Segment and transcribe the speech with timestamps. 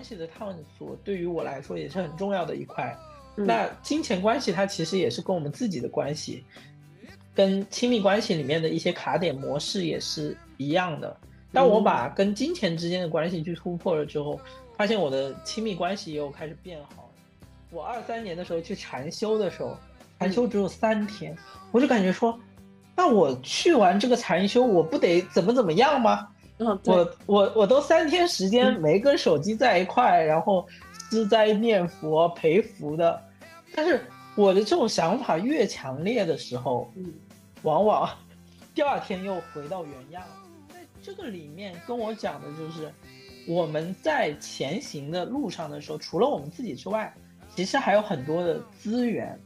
[0.00, 0.48] 关系的探
[0.78, 2.96] 索对于我来说也是很重要的一块。
[3.36, 6.42] 那金钱关系它其实也是跟我们自己的关系，
[7.34, 11.14] 跟亲密关系里面的一些卡点模式也是一样的。
[11.52, 14.40] 当我把跟金钱之间的关系去突破了之后，
[14.74, 17.10] 发现我的亲密关系又开始变好。
[17.70, 19.76] 我二三年的时候去禅修的时候，
[20.18, 21.36] 禅修只有三天，
[21.72, 22.40] 我就感觉说，
[22.96, 26.26] 那我去完这个禅修，我不得怎么怎么样吗？
[26.84, 30.66] 我我我都三天时间没跟手机在一块，然后
[31.10, 33.18] 吃斋念佛陪福的，
[33.74, 34.02] 但是
[34.36, 37.14] 我的这种想法越强烈的时候，嗯，
[37.62, 38.10] 往往
[38.74, 40.22] 第二天又回到原样。
[40.68, 42.92] 在这个里面跟我讲的就是，
[43.48, 47.12] 我们在前行的路上的时候，除了我们自己之外，
[47.56, 49.38] 其实还有很多的资源，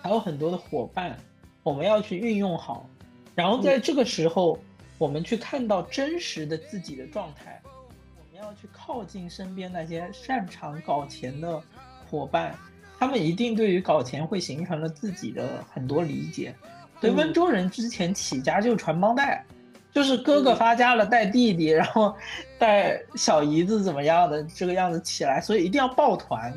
[0.00, 1.18] 还有很多的伙伴，
[1.62, 2.88] 我们要去运用好。
[3.34, 4.58] 然后在这个时候。
[5.02, 11.60] 我们去看到真实的自己的状态，我们要去靠近身边那些擅长搞钱的
[12.08, 12.56] 伙伴，
[13.00, 16.54] 他们一定对于搞钱会形成了自己的很多理解。
[17.00, 19.44] 对温州人之前起家就传帮带，
[19.90, 22.14] 就是哥哥发家了带弟弟，然后
[22.56, 26.54] 带小姨子怎么样的这个样子起来，所以一定要抱团。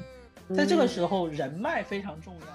[0.55, 2.47] 在这个时候，人脉非常重要。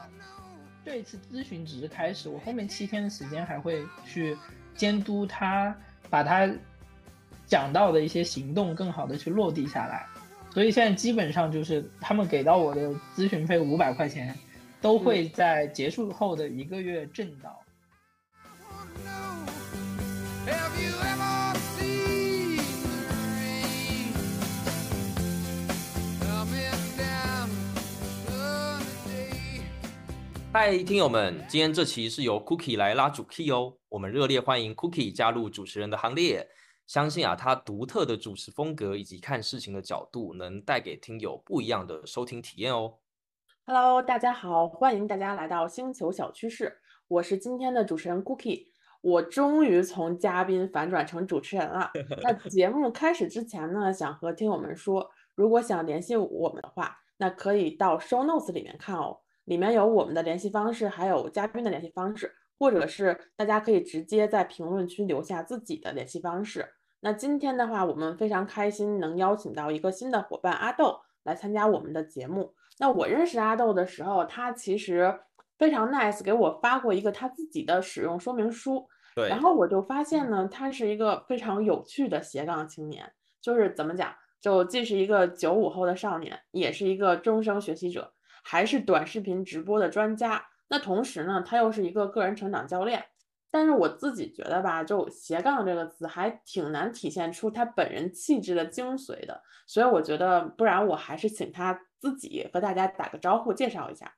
[0.85, 4.39] 这一次咨询只是开始，我后面七天的时间还会去。
[4.81, 5.77] 监督他，
[6.09, 6.51] 把他
[7.47, 10.07] 讲到的一些行动更好的去落地下来，
[10.55, 14.35] 所以现在基本上就是他们给到我的咨询费五百块钱，
[14.81, 17.61] 都会在结束后的一个月挣到。
[30.53, 36.49] 嗨，听友们，今天这期是由 Cookie 来拉主 key 哦，我们热烈欢迎 Cookie 加入主持人的行列。
[36.89, 42.95] 相信啊，他独特的主持风格以及看事情的角度，能带给听友不一样的收听体验哦。
[43.65, 48.65] Hello，大家好，欢迎大家来到星球小趋势，我是今天的主持人 Cookie。
[49.03, 51.93] 我终于从嘉宾反转成主持人了。
[52.25, 59.21] 那节目开始之前呢，想和听友们说，如果想联系我们的话，那可以到 Show Notes 里面看哦。
[59.51, 66.65] 里面有我们的联系方式，还有嘉宾的联系方式，或者是大家可以直接在评论区留下自己的联系方式。
[67.01, 72.55] 那今天的话，我们非常开心能邀请到一个新的伙伴阿豆来参加我们的节目。
[72.79, 75.19] 那我认识阿豆的时候，他其实
[75.59, 78.87] 非常 nice，给我发过一个他自己的使用说明书。
[79.17, 79.29] 对。
[79.29, 83.11] 然后我就发现呢，他是一个非常有趣的斜杠青年，
[83.43, 88.13] 就是怎么讲，就既是一个九五后的少年，也是一个终生学习者。
[88.43, 93.05] 还是短视频直播的专家，那同时呢，他又是一个个人成长教练。
[93.53, 99.43] 但是我自己觉得吧，就斜杠这个词还挺难体现出他本人气质的精髓的。
[99.67, 104.15] 所以我觉得，不然我还是请他自己和大家打个招呼，介绍一下。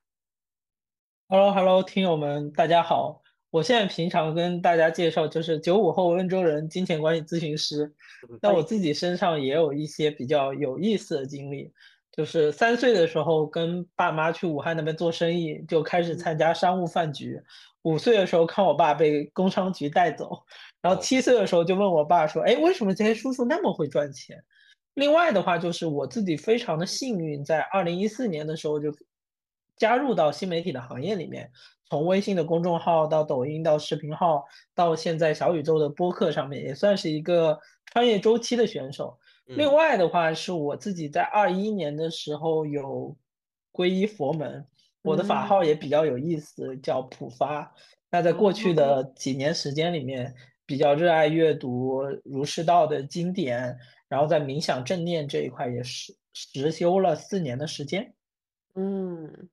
[1.28, 3.22] Hello，Hello，听友们，大家好。
[3.48, 7.94] 我现在平常跟大家介绍就是九五后温州人金钱管理咨询师。
[8.40, 11.72] 那我自己身上也有一些比较有意思的经历。
[12.12, 17.42] 就是三岁的时候跟爸妈去武汉那边做生意，就开始参加商务饭局。
[17.82, 20.44] 五岁的时候看我爸被工商局带走，
[20.80, 24.44] 然后七岁的时候就问我爸说：“哎，为什么这些叔叔那么会赚钱？”
[24.94, 28.94] 另外的话就是我自己非常的幸运，在二零一四年的时候就
[29.76, 31.50] 加入到新媒体的行业里面，
[31.88, 34.44] 从微信的公众号到抖音到视频号，
[34.74, 39.18] 到现在小宇宙的播客上面，也算是一个穿越周期的选手。
[39.46, 43.14] 另外的话，是我自己在二一年的时候有
[43.72, 44.66] 皈依佛门，
[45.02, 47.74] 我的法号也比较有意思，叫普发。
[48.10, 53.76] 那在过去的几年时间里面，比较热爱阅读儒释道的经典，
[54.08, 58.14] 然后在冥想正念这一块也实实修了四年的时间。
[58.74, 59.48] 嗯，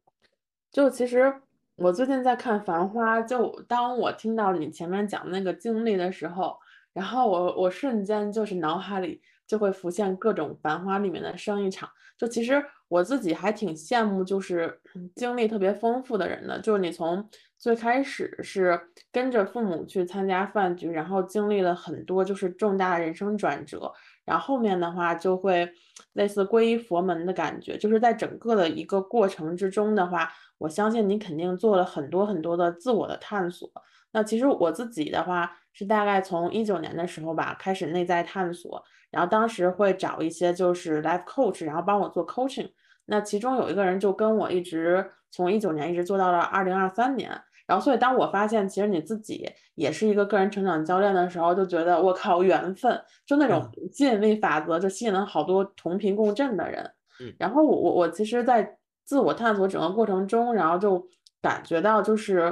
[0.72, 1.34] 就其实
[1.76, 6.58] 我最近在看《繁花》，就当我听到你前面讲那个经历的时候，
[6.94, 9.22] 然后我我瞬间就是脑海里。
[9.50, 14.80] 就会浮现各种繁花里面的生意场，就其实我自己还挺羡慕，就是
[15.16, 16.60] 经历特别丰富的人的。
[16.60, 18.80] 就是你从最开始是
[19.12, 23.92] 跟着父母去参加饭局，然后经历了很多就是重大人生转折，
[24.24, 25.68] 然后后面的话就会
[26.14, 27.76] 类似皈依佛门的感觉。
[27.76, 33.68] 就是在整个的一个过程之中的话，我相信你肯定做了很多很多的自我的探索。
[34.12, 38.84] 那其实我自己的话是大概从一九年的时候吧开始内在探索。
[39.12, 42.70] 然后当时会找一些就是 life coach，然后帮我做 coaching。
[43.06, 47.30] 那其中有一个人就跟我一直从一九年一直做到了二零二三年。
[47.66, 56.84] 然后所以当我发现其实你自己也是一个个人成长教练的时候，就觉得我靠缘分，就那种吸引力法则就吸引了好多同频共振的人。
[57.22, 61.08] 嗯，然后我我我其实，在自我探索整个过程中，然后就
[61.44, 62.52] 感觉到，就是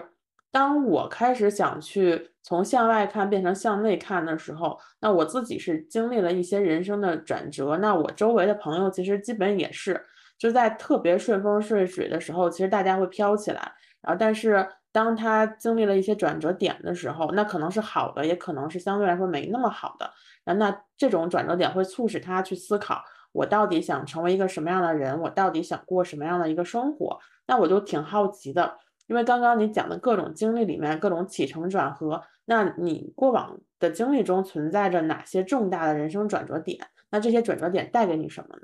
[0.51, 10.03] 当我开始想去从向外看变成向内看的时候，那我自己是经历了一些人生的转折，那我周围的朋友其实基本也是，
[10.37, 13.71] 就在特别顺风顺水的时候，其实大家会飘起来，
[14.01, 20.09] 然后但是当他经历了一些转折点的时候，那可能是好的，也可能是相对来说没那么好的，
[20.45, 23.03] 那那这种转折点会促使他去思考。
[23.33, 25.19] 我到底想成为一个什么样的人？
[25.19, 27.19] 我到底想过什么样的一个生活？
[27.45, 28.77] 那我就挺好奇的，
[29.07, 36.79] 因为刚刚你讲的各种经历里面，各种起承转合，那你过往的经历中存在着哪些重大的人生转折点？
[37.09, 38.61] 那这些转折点带给你什么呢？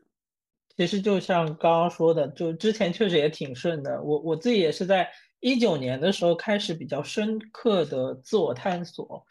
[0.77, 4.01] 其实就像刚刚说的，就之前确实也挺顺的。
[4.01, 5.09] 我我自己也是在
[5.39, 9.25] 一九年的时候开始比较深刻的自我探索。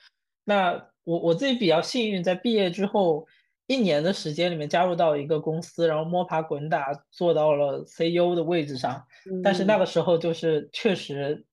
[0.44, 0.72] 那
[1.04, 3.26] 我我自己比较幸运，在毕业之后。
[3.68, 9.02] 一年的时间里面加入到一个公司，然后摸爬滚打做到了 CEO 的位置上，
[9.42, 11.46] 但是那个时候就是确实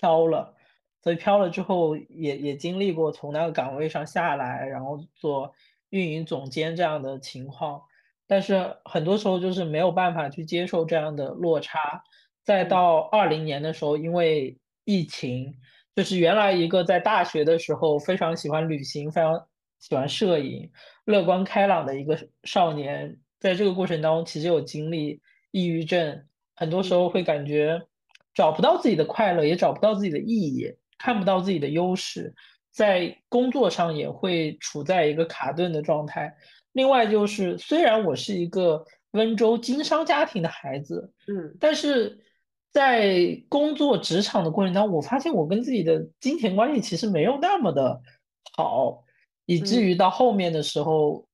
[0.00, 0.54] 飘了，
[1.02, 5.52] 所以飘了之后也也经历过从那个岗位上下来，然后做
[5.90, 7.80] 运营总监这样的情况，
[8.26, 12.02] 但是很多时候就是没有办法去接受这样的落差。
[12.44, 15.54] 再到二零年的时候，因为疫情，
[15.94, 19.46] 就是原来一个在大学的时候非常喜欢旅行，非常。
[19.82, 20.70] 喜欢摄影、
[21.06, 25.20] 乐观开朗的一个少年，在这个过程当中，其实有经历
[25.50, 26.24] 抑郁症，
[26.54, 27.82] 很多时候会感觉
[28.32, 32.32] 找不到自己的快乐，也找不到自己的意义，看不到自己的优势，
[32.70, 36.32] 在工作上也会处在一个卡顿的状态。
[36.70, 42.20] 另外就是，虽然我是一个温州经商家庭的孩子，嗯，但是
[42.70, 48.00] 在工作职场的过程当中，我发现我跟自己的金钱关系其实没有那么的
[48.56, 49.02] 好。
[49.46, 51.26] 以至于到后面的时候，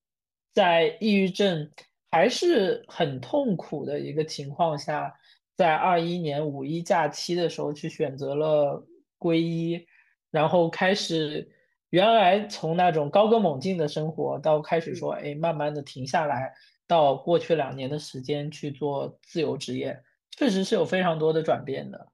[0.55, 1.70] 在抑郁症
[2.10, 5.14] 还是很痛苦的一个情况下，
[5.56, 8.87] 在二一年五一假期的时候去选择了
[9.19, 9.87] 皈依，
[10.31, 11.49] 然后开始
[11.90, 16.52] 原来从那种高歌猛进的生活，到开始说哎，慢慢的停下来，
[16.87, 22.08] 到过去两年的时间去做自由职业，确实是有非常多的转变的。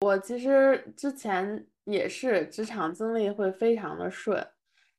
[0.00, 4.46] 我其实之前也是职场经历会非常的顺。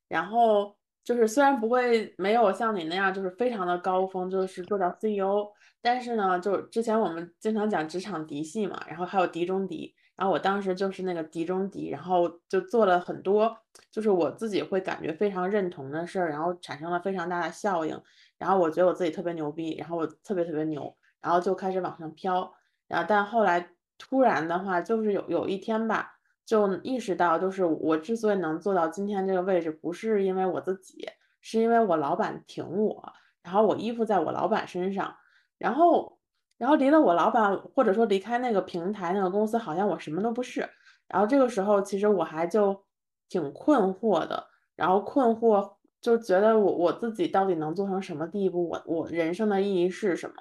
[0.09, 0.75] 然后
[1.05, 5.49] 就是虽然不会没有像你那样就是非常的高峰，就是做到 CEO，
[5.81, 13.57] 但是呢，就之前我们经常讲职场嫡系嘛，然后还有嫡中嫡，然后我当时就是那个嫡中嫡，然后就做了很多
[13.91, 17.99] 就是我自己会感觉非常认同的事儿，然后产生了非常大的效应，
[18.37, 22.53] 然后我觉得我自己特别牛逼，然后我特别特别牛，然后就开始往上飘，
[22.87, 26.18] 然后但后来突然的话就是有有一天吧。
[26.49, 31.07] 就意识到，就是我之所以能做到今天这个位置，不是因为我自己，
[31.41, 33.13] 是因为我老板挺我，
[33.43, 35.15] 然后我依附在我老板身上，
[35.59, 36.17] 然后，
[36.57, 40.67] 然后离了我老板，或者说离开那个平台那个公司，好像我什么都不是。
[41.07, 42.83] 然后这个时候，其实我还就
[43.29, 50.33] 挺困惑的，然后困惑就觉得我我自己到底能做成什么地步，我我人生的意义是什么？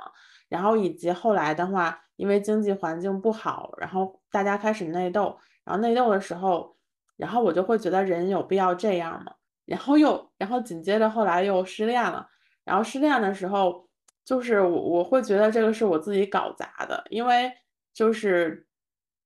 [0.48, 5.36] 然后以及后来的话，因为经济环境不好，然后大家开始内斗。
[5.68, 6.74] 然后内斗的时候，
[7.18, 9.34] 然后我就会觉得人有必要这样吗？
[9.66, 12.26] 然后又，然后紧接着后来又失恋了。
[12.64, 13.86] 然后失恋的时候，
[14.24, 17.52] 就是我我会觉得这个是我自己搞砸的，因为
[17.92, 18.66] 就是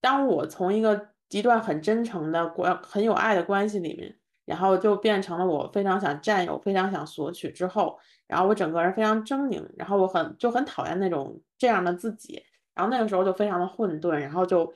[0.01, 7.97] 当我从一个一段很真诚的关很有爱的关系里面，然后就变成了我非常想占有、非常想索取之后，
[8.27, 12.43] 然后我整个人非常狰狞，然后我很就很讨厌那种这样的自己，
[12.75, 14.75] 然后那个时候就非常的混沌，然后就。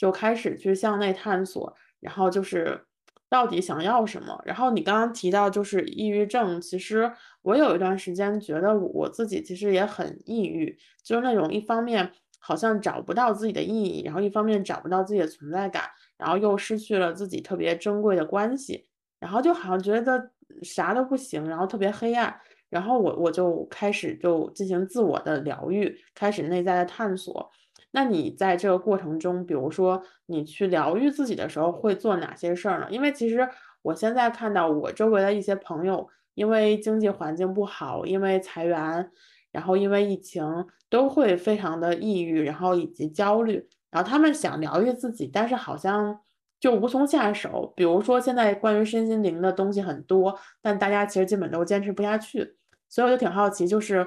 [0.00, 2.86] 就开始去向内探索，然后就是
[3.28, 4.40] 到底想要什么。
[4.46, 15.82] 然后你刚刚提到就是抑郁症，其实我有一段时间觉得我自己其实也很抑郁，就是那种一方面好像找不到自己的意义，然后一方面找不到自己的存在感，
[16.16, 18.86] 然后又失去了自己特别珍贵的关系，
[19.18, 20.30] 然后就好像觉得
[20.62, 22.34] 啥都不行，然后特别黑暗。
[22.70, 27.50] 然后我我就开始就进行自我的疗愈，开始内在的探索。
[27.92, 32.86] 那你在这个过程中，比如说你去疗愈自己的时候，会做哪些事儿呢？
[32.88, 33.48] 因为其实
[33.82, 39.10] 我现在看到我周围的一些朋友，因为经济环境不好，因为裁员，
[39.50, 40.44] 然后因为疫情，
[40.88, 46.20] 都会非常的抑郁，然后以及焦虑，然后他们想疗愈自己，但是好像
[46.60, 47.72] 就无从下手。
[47.74, 52.54] 比如说现在关于身心灵的东西很多，但大家其实基本都坚持不下去，
[52.88, 54.06] 所以我就挺好奇，就是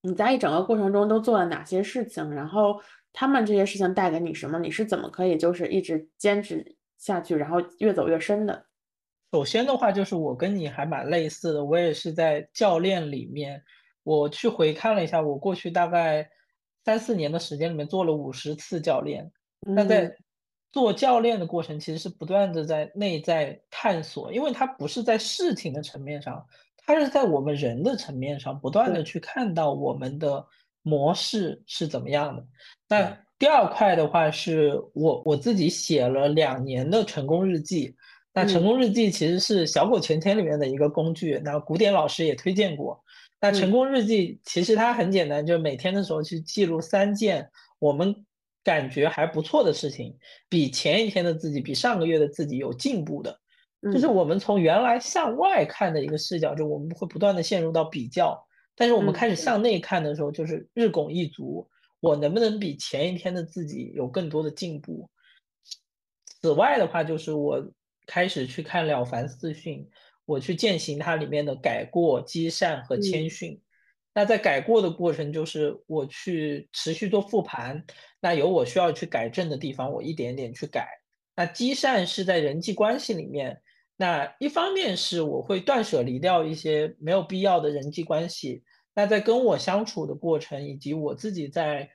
[0.00, 2.80] 你在一整个过程中都做了哪些事情，然后。
[3.12, 4.58] 他们这些事情带给你什么？
[4.58, 8.66] 你是怎么可以就是一直坚持下去，然后越走越深的？
[9.32, 13.62] 首先的话，就是我跟你还蛮类似的，我也是在教练里面
[14.02, 16.28] 我去回看了一下，我过去大概
[16.84, 19.30] 三四年的时间里面做了五十次教练。
[19.60, 20.14] 那在
[20.70, 26.46] 做教练的过程，其实是不断的在内在探索，因为它不是在事情的层面上，
[26.78, 30.46] 它是在我们人的层面上，不断的去看到我们的
[30.82, 32.44] 模式是怎么样的。
[32.88, 37.94] 那第二块的话，是我我自己写了两年的成功日记。
[38.34, 43.02] 那成功日记其实是小狗钱钱里面的一个工具，那古典老师也推荐过。
[43.40, 48.24] 那成功日记其实它很简单，就是每天的时候去记录三件我们
[48.64, 50.16] 感觉还不错的事情，
[50.48, 53.38] 比前一天的自己，比上个月的自己有进步的。
[53.92, 58.46] 就是我们从原来向外看的一个视角，就我们会不断的陷入到比较，
[58.82, 61.70] 但是我们开始向内看的时候，就是日拱一卒，
[62.00, 65.08] 我能不能比前一天的自己有更多的进步？
[66.40, 67.72] 此外的话，就是我。
[68.04, 69.78] 开始去看《了凡四训》，
[70.26, 73.62] 我去践行它里面的改过、积善和谦逊。
[74.12, 77.86] 那在改过的过程，就是我去持续做复盘，
[78.20, 80.88] 那有我需要去改正的地方，我一点点去改。
[81.36, 83.62] 那积善是在人际关系里面，
[83.96, 88.64] 那一方面是我会断舍离掉一些没有必要的人际关系。
[88.94, 91.90] 那在跟我相处的过程，以及我自己在。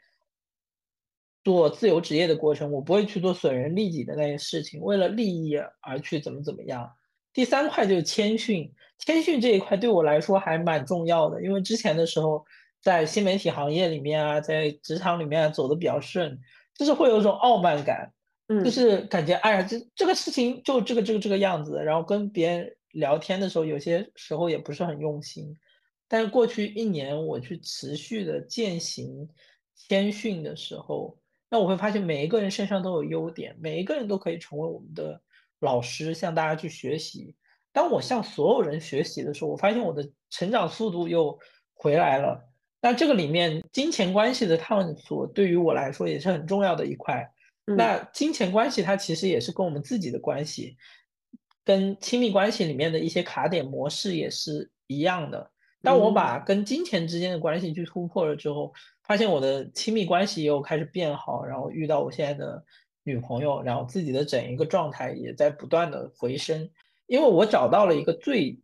[1.43, 6.91] 做自由职业的过程，我不会去做损人利己的那些事情，为了利益而去怎么怎么样。
[7.31, 12.45] 第三块就是谦逊，谦逊这一块对我来说还蛮重要的，因为之前的时候
[12.81, 16.37] 在新媒体行业里面啊，在职场里面走的比较顺，
[16.75, 18.11] 就是会有一种傲慢感，
[18.49, 25.55] 嗯，就是感觉哎呀，这这个事情就这个这个这个样子，然后跟别人聊天的时候，有些时候也不是很用心。
[26.07, 29.27] 但是过去一年我去持续的践行
[29.75, 31.17] 谦逊的时候。
[31.49, 35.21] 那我会发现每一个人身上都有优点，每一个人都可以成为我们的
[35.61, 37.33] 老师，向大家去学习。
[37.71, 41.39] 当我向所有人学习的时候，我发现我的成长速度又
[41.73, 42.51] 回来了。
[42.81, 47.25] 那这个里面金钱关系的探索对于我来说也是很重要的一块。
[47.63, 50.75] 那金钱关系它其实也是跟我们自己的关系，
[51.63, 55.49] 跟亲密关系里面的一些卡点模式也是一样的。
[55.81, 58.73] 当我把跟金钱之间的关系去突破了之后。
[59.07, 62.61] 发现我的亲密关系又开始变好，然后遇到我现在的
[63.03, 66.69] 女朋友，然后自己的整一个状态也在不断的回升，
[67.05, 68.59] 因为我找到了一个最，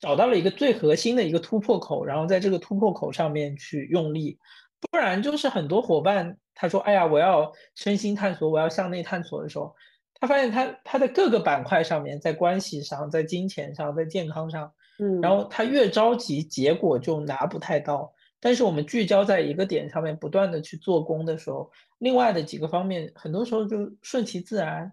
[0.00, 4.36] 找到了一个最核心的一个突破口，然后在这个突破口上面去用力，
[4.80, 9.76] 不然就是很多伙伴他说，哎呀，我要身心探索，我要向内探索的时候，
[10.14, 18.12] 他发现他他在各个板块上面，在关系上，在金钱上，在健康上，嗯，然后他越着急，结果就拿不太到。
[18.40, 24.92] 但是我们聚焦在一个点上面，不断的去做功的时候，另外的几个方面，很多时候就顺其自然，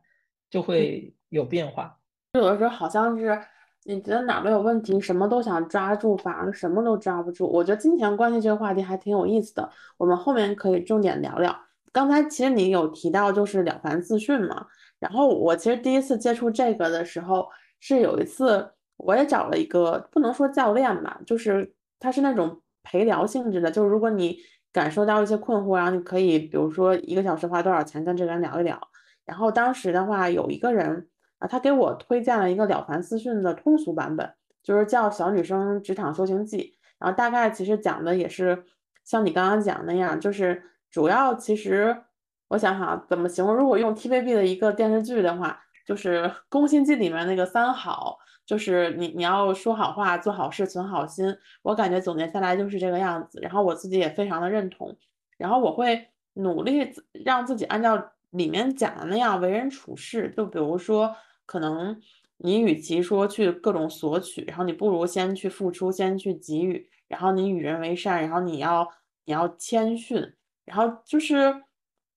[0.50, 1.98] 就会有变化。
[2.34, 3.38] 有的时候好像是
[3.84, 7.46] 你觉得哪都有问题，什么都想抓住，反而什么都抓不住。
[7.46, 11.54] 我觉得金钱关系这个话题还挺有意思的，我们后面可以重点聊聊。
[11.92, 14.66] 刚才其实你有提到就是了凡四训嘛，
[14.98, 17.50] 然后我其实第一次接触这个的时候，
[17.82, 18.72] 是有一次
[19.06, 22.62] 我也找了一个不能说教练吧，就是他是那种。
[22.84, 24.36] 陪聊性质的，就是如果你
[24.74, 28.76] 感受到一些困惑，然后你可以，比如说一个小时花多少钱跟这个人聊一聊。
[29.24, 36.58] 然后当时的话，有一个人啊，他给我推荐了一个《了凡四训》的通俗版本，就是叫《小女生职场修行记》。
[36.98, 38.64] 然后大概其实讲的也是
[39.06, 41.96] 像你刚刚讲那样，就是主要其实
[42.48, 48.18] 我想想怎么形容，如果用 TVB 的一个电视剧的话，就是《宫心计》里面那个三好。
[48.52, 51.34] 就是你，你要说好话，做好事，存好心。
[51.62, 53.40] 我感觉总结下来就是这个样子。
[53.42, 54.94] 然后我自己也非常的认同。
[55.38, 56.92] 然后我会努力
[57.24, 60.34] 让自己按照里面讲的那样为人处事。
[60.36, 61.16] 就比如说，
[61.46, 61.98] 可能
[62.40, 66.90] 你与其说去各种索取，然后你不如先去付出，先去给予。
[67.08, 68.86] 然后你与人为善，然后你要
[69.24, 70.34] 你要谦逊。
[70.66, 71.56] 然后就是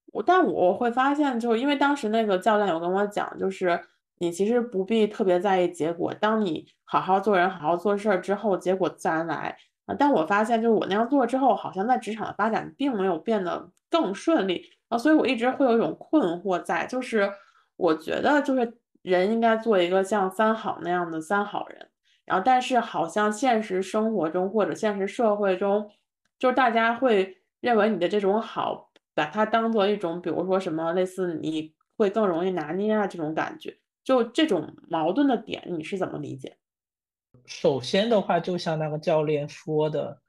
[0.06, 3.80] 我，但我会发现，就是因为当时那个教练有跟我讲，就是。
[4.18, 9.56] 你其实不必特别在意结果，当你好好做人、好好做事儿之后，结果自然来
[9.86, 9.94] 啊。
[9.98, 17.30] 但我发现，就是我那样做之后，好像在职场的发展并没有变得更顺利啊，所以我一直会有一种困惑在，就是
[17.76, 21.88] 我觉得就是人应该做一个像三好那样的三好人，
[22.24, 25.90] 然后但是好像现实生活中或者现实社会中，
[26.38, 33.76] 就是大家会认为你的这种好，把它当做一种，比如说什么类似你会更容易拿捏啊这种感觉。
[34.04, 36.56] 就这种矛盾的点，你是怎么理解？
[37.46, 40.20] 首先的话，就像那个教练说的，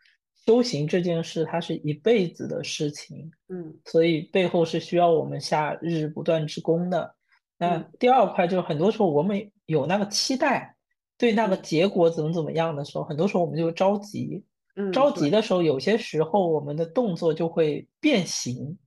[0.45, 7.15] 修行这件事，它是一辈子的事情，嗯，所以背后是需要我们下日不断之功的。
[7.57, 10.75] 那第二块就是很多时候我们有那个期待，
[11.17, 14.43] 对那个结果怎么怎么样的时候，很多时候我们就着急。
[14.91, 18.77] 着急的时候，有些时候我们的动作就会变形，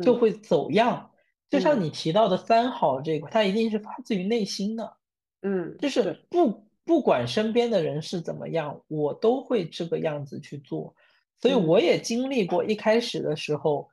[0.00, 1.10] 就会走样。
[1.52, 4.96] 就像你提到的三好这个，它一定是发自于内心的。
[5.42, 10.94] 嗯，就是不不管身边的人是怎么样，我都会这个样子去做。
[11.42, 13.86] 所以我也经历过一开始的时候，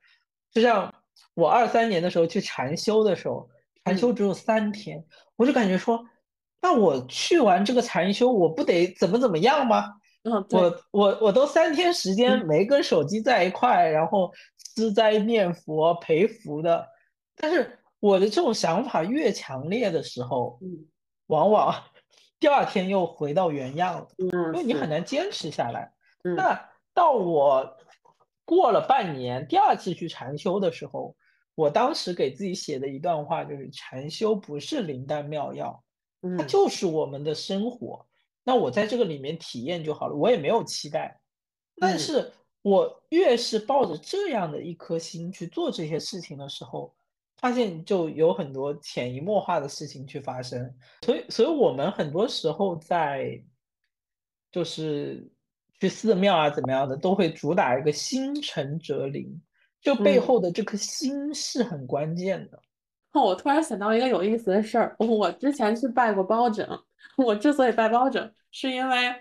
[0.54, 0.94] 就像
[1.34, 3.50] 我二三年的时候去禅修的时候，
[3.84, 5.04] 禅修只有三天，
[5.36, 6.02] 我就感觉说，
[6.62, 9.96] 那我去完这个禅修，我不得怎么怎么样吗？
[10.52, 14.32] 我我我都三天时间没跟手机在一块，然后
[14.76, 16.86] 吃斋念佛陪福的，
[17.42, 20.60] 但是我的这种想法越强烈的时候，
[21.28, 21.74] 往往
[22.40, 25.92] 第二天又回到原样了，因为你很难坚持下来。
[26.22, 27.78] 那到我
[28.46, 31.16] 过了半年，第二次去禅修的时候，
[31.56, 35.82] 我当时给自己写的一段话就是：禅修不是灵丹妙药，
[36.38, 38.06] 它就是我们的生活。
[38.44, 41.20] 那我在这个里面体验就好了，我也没有期待。
[41.78, 46.94] 但是我越是抱着这样的一颗心去做这些事情的时候，
[47.40, 50.74] 发现就有很多潜移默化的事情去发生。
[51.02, 53.42] 所以，所以我们很多时候在
[54.52, 55.28] 就是
[55.80, 59.42] 去寺庙啊怎么样的，都会主打一个心诚则灵，
[59.82, 62.60] 就背后的这颗心是很关键的。
[63.14, 66.68] 哦，我突然想到一个有意思的事儿，我之前去拜过包拯。
[67.18, 68.32] 我之所以拜包拯。
[68.52, 69.14] 是因为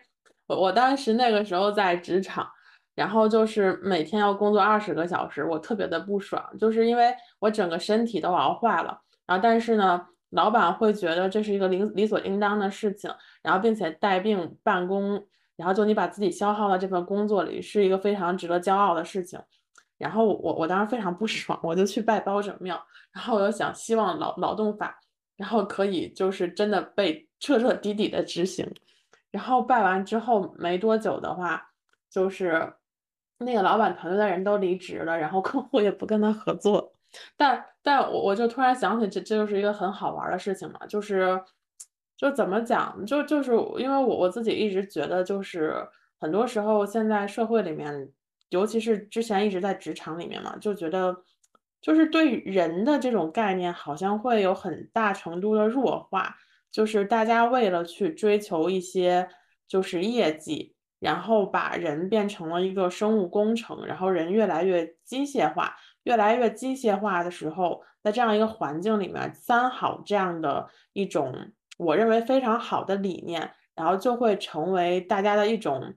[0.47, 2.49] 我我当时那个时候在职场，
[2.99, 9.00] 然后就是每天要工作二十个小时，我特别的不爽，就是因为我整个身体都熬坏了。
[9.25, 13.09] 然后但是呢，老板会觉得这是一个理理所应当的事情，
[13.40, 15.25] 然后并且带病办公，
[15.55, 19.40] 然后就你把自己消耗到这份工作里，是一个非常值得骄傲的事情。
[19.97, 24.99] 然后我我当时非常不爽，我就去拜包拯庙，然后我就想希望劳劳动法，
[25.37, 28.69] 然后可以就是真的被彻彻底底的执行。
[29.30, 31.63] 然后拜完之后没多久的话，
[32.11, 32.73] 就是
[33.39, 36.93] 那个老板团队的人都离职了，然后客户也不跟他合作。
[37.37, 41.41] 但但我我就突然想起，这这就是一个很好玩的事情嘛，就是
[42.17, 45.75] 就怎么讲，就就是因为我我自己一直觉得，就是
[46.19, 48.11] 很多时候现在社会里面，
[48.51, 51.17] 尤其是之前一直在职场里面嘛，就觉得
[51.81, 56.37] 就是对人的这种概念好像会有很大程度的弱化。
[56.71, 59.27] 就是大家为了去追求一些
[59.67, 71.34] 就是业绩，然后把人变成了一个生物工程，然后人越来越机械化，越来越机械化的时候，在这样一个环境里面，三好这样的一种
[71.76, 75.95] 我认为非常好的理念，然后就会成为大家的一种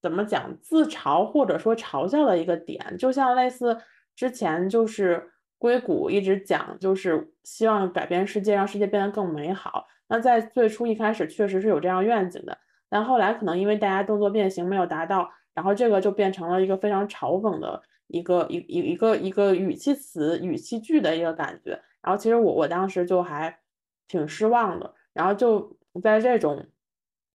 [0.00, 3.76] 怎么讲自嘲或者说嘲笑的一个点，就像类似
[4.16, 9.86] 之前就是硅谷一直讲，就是希望改变世界，让世界变得更美好。
[10.08, 12.56] 那在最初一开始确实是有这样愿景的，
[12.88, 21.80] 但后来可能因为大家动作变形没有达到，然后这个就变成了一个非常嘲讽的一个一一一个一个语气词语气句的一个感觉。
[22.00, 23.58] 然后其实我我当时就还
[24.06, 24.94] 挺失望的。
[25.12, 26.64] 然后就在这种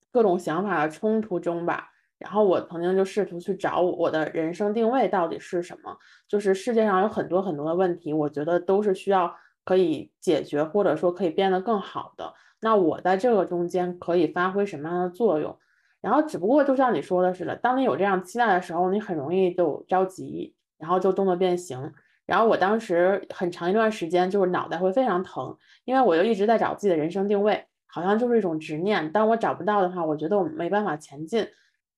[0.09, 5.97] 各种想法的冲突中吧，然后我曾经就试图去找我的人生定位到底是什么。
[6.27, 9.35] 就是世界上有很多很多的问题，我觉得都是需要
[9.65, 12.33] 可以解决或者说可以变得更好的。
[12.63, 15.55] 那我在这个中间可以发挥什么样的作用？
[15.99, 21.93] 然后只不过就像你说的似的，当你有这样期待的时候，你很容易就着急，然后就动作变形。
[22.25, 29.11] 然后我当时很长一段时间就是脑袋会非常疼，因为我就一直在找自己的人生定位，好像就是一种执念。
[29.11, 31.45] 当我找不到的话，我觉得我没办法前进。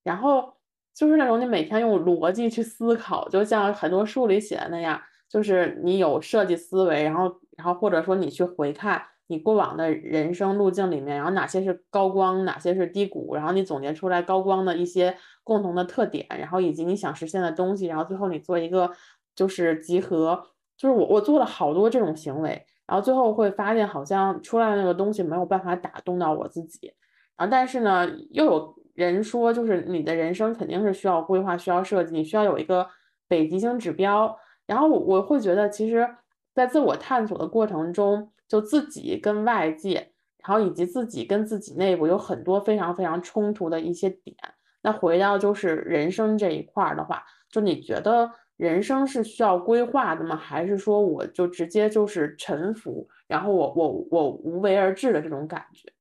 [0.03, 0.53] 然后
[0.93, 4.99] 就是那种你每天用逻辑去思考，就像很多书里写的那样，
[5.29, 9.01] 就是你有设计思维，然后然后或者说你去回看。
[9.27, 18.91] 你过往的人生路径里面，然后哪些是高光，哪些是低谷，然后你总结出来高光的一些共同的特点，然后以及你想实现的东西，然后最后你做一个
[19.35, 20.43] 就是集合，
[20.77, 22.49] 就是我我做了好多这种行为，
[22.85, 26.93] 然后最后会发现好像出来的那个东西没有办法打动到我自己，
[27.35, 32.87] 然后但是呢，又有人说就是你的人生肯定是需要规划，需要设计，你需要有一个
[33.27, 36.07] 北极星指标，然后我会觉得其实，
[36.55, 38.31] 在自我探索的过程中。
[38.47, 44.37] 就自己跟外界，然后以及自己跟自己内部有很多非常非常冲突的一些点。
[44.83, 50.35] 那回到就是人生这一块儿的话，就你觉得人生是需要规划的吗？
[50.35, 55.91] 还是说我就直接就是臣服，然后我我我无为而治的这种感觉？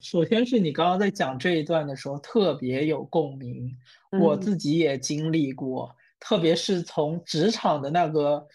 [0.00, 3.70] 首先是你刚刚在讲这一段的时候特别有共鸣，
[4.18, 8.46] 我自己也经历过，特别是从职场的那个。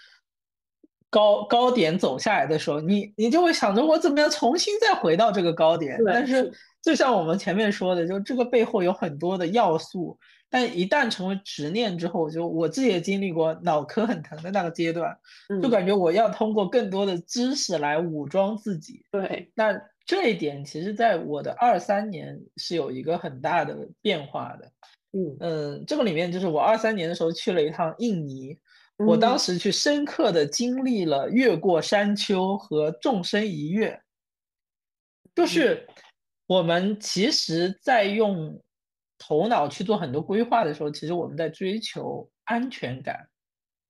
[1.16, 5.98] 高高点走下来的时候，你你就会想着我怎么样重新再回到这个高点。
[6.06, 6.52] 但是
[6.82, 15.18] 就像我们前面说的，就这个背后有很多的要素，但一旦成为执念之后，就我自己也经历过脑壳很疼的那个阶段，
[15.64, 19.02] 就感觉我要通过更多的知识来武装自己。
[19.10, 19.74] 对，那
[20.06, 24.70] 这一点其实在我的二三年是有一个很大的变化的。
[25.14, 28.58] 嗯嗯，这个里面就是我二三年的时候去了一趟印尼，
[28.98, 34.02] 我当时去深刻的经历了越过山丘和纵身一跃，
[35.34, 35.88] 就是
[36.48, 38.62] 我们其实在用。
[39.18, 43.28] 头脑去做很多规划的时候，其实我们在追求安全感。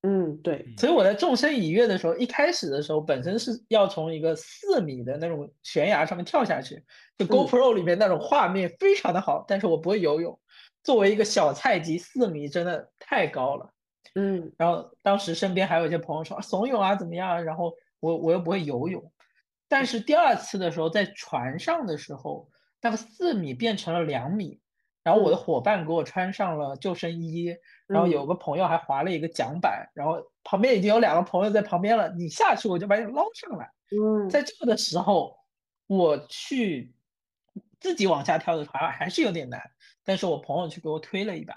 [0.04, 0.64] 嗯，对。
[0.78, 6.82] 所以我在纵身一跃的时候，一开始的时候本身是要从一个四米的那种悬崖上面跳下去，
[7.18, 10.40] 就 GoPro 里面那种画面非常的好，但是我不会游泳。
[10.84, 13.74] 作为一个小菜鸡，四米真的太高了。
[14.16, 14.52] 嗯。
[14.58, 17.44] 然后当时身边还有一些朋友说怂恿啊怎么样？
[17.44, 19.12] 然后我我又不会游泳。
[19.68, 22.50] 但是第二次的时候，在船上的时候，
[22.82, 24.60] 那个四米变成了两米。
[25.04, 33.70] 然后我的伙伴给我穿上了救生衣，然后有个朋友还划了一个桨板，然后旁边已经有两个朋友在旁边了，你下去我就把你捞上来。
[33.92, 35.38] 嗯，在这个的时候，
[35.86, 36.96] 我去
[37.80, 39.62] 自己往下跳的话还是有点难，
[40.04, 41.54] 但是我朋友去给我推了一把。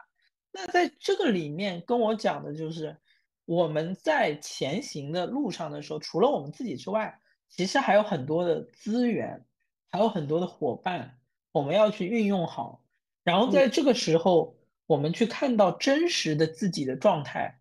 [0.59, 2.97] 那在这个里面跟我讲的就是，
[3.45, 9.47] 我们在前行的路上的时候，除了我们自己之外，其实还有很多的资源，
[9.89, 11.17] 还有很多的伙伴，
[11.53, 12.83] 我们要去运用好。
[13.23, 17.61] 然后在这个时候，我们去看到真实的自己的状态，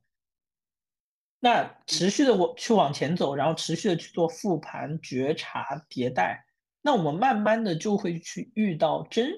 [1.39, 6.47] 那持续的我去往前走，然后持续的去做复盘、觉察、迭代，
[6.81, 9.29] 那我们慢慢的就会去遇到真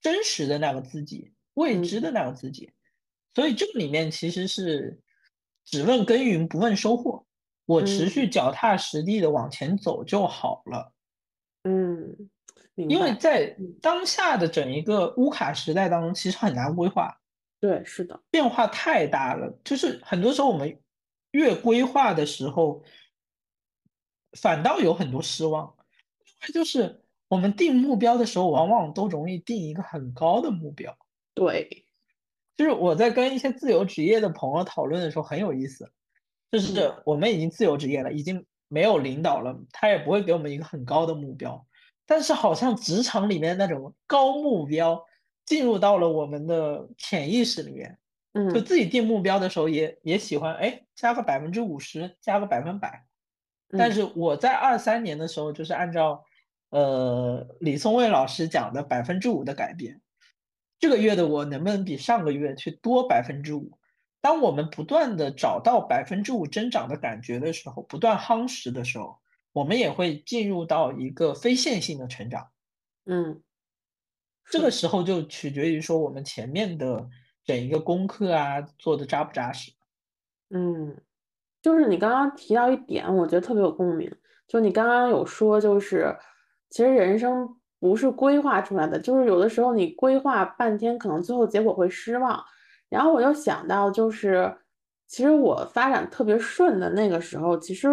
[0.00, 2.72] 真实的那个自己，未知的那个自己。
[3.34, 5.00] 所以这个里面其实是
[5.64, 7.26] 只问耕耘不问收获，
[7.66, 10.92] 我持续脚踏实地的往前走就好了。
[11.64, 12.30] 嗯。
[12.76, 17.20] 因为在当下的整一个乌卡时代当中，其实很难规划。
[17.60, 19.56] 对，是的，变化太大了。
[19.62, 20.76] 就是很多时候我们
[21.30, 22.82] 越规划的时候，
[24.32, 25.72] 反倒有很多失望。
[26.24, 30.98] 另外就是我们定目标的时候，往往都容易定一个很高的目标。
[31.32, 31.83] 对，
[32.56, 35.90] 就是我在跟一些自由职业的朋友讨论的时候很有意思，
[36.50, 41.66] 就是我们已经自由职业了，已经没有领导了，他也不会给我们一个很高的目标。
[42.06, 45.04] 但是好像职场里面那种高目标
[45.46, 47.98] 进入到了我们的潜意识里面，
[48.34, 53.04] 嗯，就自己定目标的时候也也喜欢，哎，加个百分之五十，加个百分百。
[53.76, 56.22] 但是我在二三年的时候，就是按照
[56.70, 60.00] 呃李松蔚老师讲的百分之五的改变，
[60.84, 63.78] 这个月的我能不能比上个月去多百分之五？
[64.20, 69.18] 当我们不断的找到百分之五增长的感觉的时候，不断夯实的时候。
[69.52, 72.50] 我们也会进入到一个非线性的成长，
[73.06, 73.40] 嗯，
[74.50, 77.08] 这个时候就取决于说我们前面的
[77.46, 79.72] 整一个功课啊做的扎不扎实，
[80.50, 81.00] 嗯，
[81.62, 84.14] 就是你刚刚提到一点，我觉得特别有共鸣，
[84.46, 86.14] 就你刚刚有说，就是
[86.68, 92.42] 其实人生不是规划出来的，就是有的时候你规划半天，可能最后结果会失望。
[92.88, 94.56] 然后我就想到，就是
[95.06, 97.90] 其实我发展特别顺的那个时候，其实。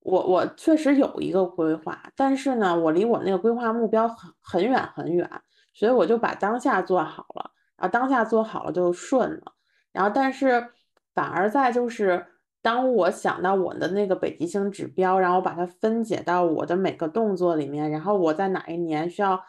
[0.00, 5.28] 我我确实有一个规划，但是呢，我离我那个规划目标很很远很远，
[5.74, 9.52] 所以我就把当下做好了，然后当下做好了就顺了。
[9.92, 10.66] 然后，但是
[11.14, 12.24] 反而在就是
[12.68, 19.42] 当我想到我的那个北极星指标，然后把它分解到我的每个动作里面，然后我在哪一年需要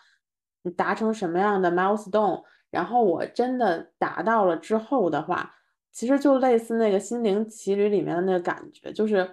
[0.78, 5.54] 达成什么样的 milestone，然后我真的达到了之后的话，
[5.92, 9.30] 其实就类似那个心灵奇旅里面的那个感觉，就是。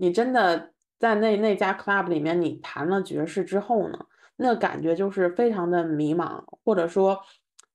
[0.00, 0.70] 你真的
[1.00, 3.98] 在那那家 club 里面，你弹了爵士之后呢，
[4.36, 7.18] 那感觉就是非常的迷茫，或者说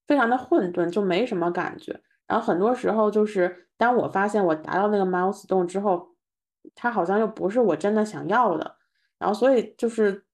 [0.07, 1.99] 非常的混沌，就没什么感觉。
[2.27, 6.09] 然后很多时候就是当我发现我达到那个 milestone 之后，
[6.75, 8.77] 它好像又不是我真的想要的。
[9.19, 10.25] 然后所以就是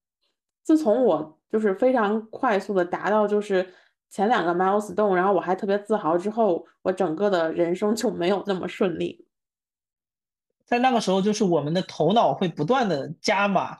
[0.64, 3.74] 自从我就是非常快速的达到就是
[4.10, 9.28] 前两个 milestone，然后我还特别自豪之后，我整个的人生就没有那么顺利。
[10.66, 13.80] 在那个时候，就是我们的头脑会不断的加码，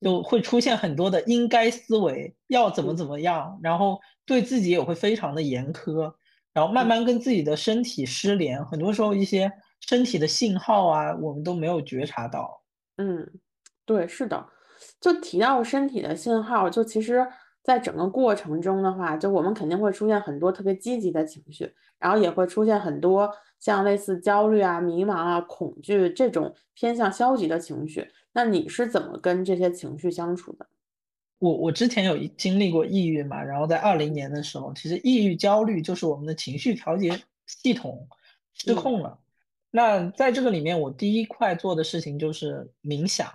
[0.00, 6.14] 就会出现很多的应该思维，要怎么怎么样，然后对自己也会非常的严苛，
[6.52, 8.64] 然后慢慢跟自己的身体失联。
[8.66, 12.62] 很多时候，一些身体的信号啊，我们都没有觉察到。
[12.96, 13.26] 嗯，
[13.84, 14.46] 对，是的，
[15.00, 17.26] 就提到身体的信号，就其实
[17.62, 23.30] 在整个过程中的话，就我们肯定会出现很多特别积极的情绪，然后也会出现很多。
[23.58, 30.66] 像类似焦虑啊、迷茫啊、恐惧这种偏向消极的情绪，那你是怎么跟这些情绪相处的？
[31.40, 38.06] 我我之前有经历过抑郁嘛，然后在二零年的时候，其实抑郁焦虑就是我们的情绪调节系统
[38.54, 39.18] 失控了。
[39.70, 43.32] 那在这个里面，我第一块做的事情就是冥想。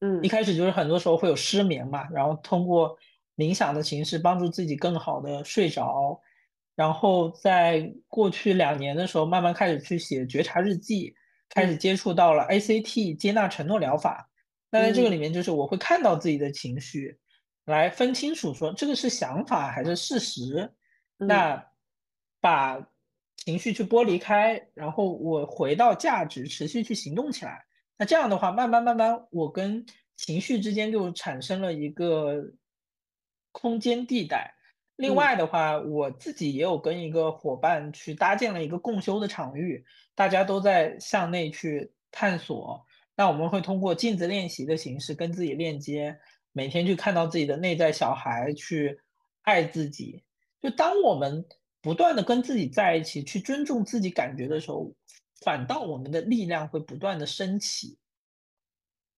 [0.00, 2.98] 嗯，一开始就是很多时候会有失眠嘛，然后通过
[3.36, 6.20] 冥想的形式帮助自己更好的睡着。
[6.74, 11.14] 然后在过去两年的时候，慢慢开始去写觉察日记，
[11.48, 14.28] 开始接触到了 ACT 接纳承诺疗法。
[14.70, 17.16] 那在这个里面，就是我会看到自己的情绪，
[17.66, 20.72] 来分清楚说这个是想法还是事实。
[21.18, 21.62] 那
[22.40, 22.88] 把
[23.36, 27.64] 情绪去剥离开，然后我回到价值，持续去行动起来。
[27.98, 29.84] 那这样的话，慢慢慢慢，我跟
[30.16, 32.42] 情绪之间就产生了一个
[33.52, 34.54] 空间地带。
[34.96, 42.84] 另外的话，我自己也有跟一个伙伴去搭建了一个共修的场域，大家都在向内去探索。
[43.14, 46.18] 那我们会通过镜子练习的形式跟自己链接，
[46.56, 48.98] 每天去看到自己的内在小孩，去
[49.42, 50.24] 爱自己。
[50.62, 51.44] 就当我们
[51.82, 54.90] 不断的跟自己在一起，去尊重自己感觉的时候。
[55.44, 57.98] 反倒我们的力量会不断的升起。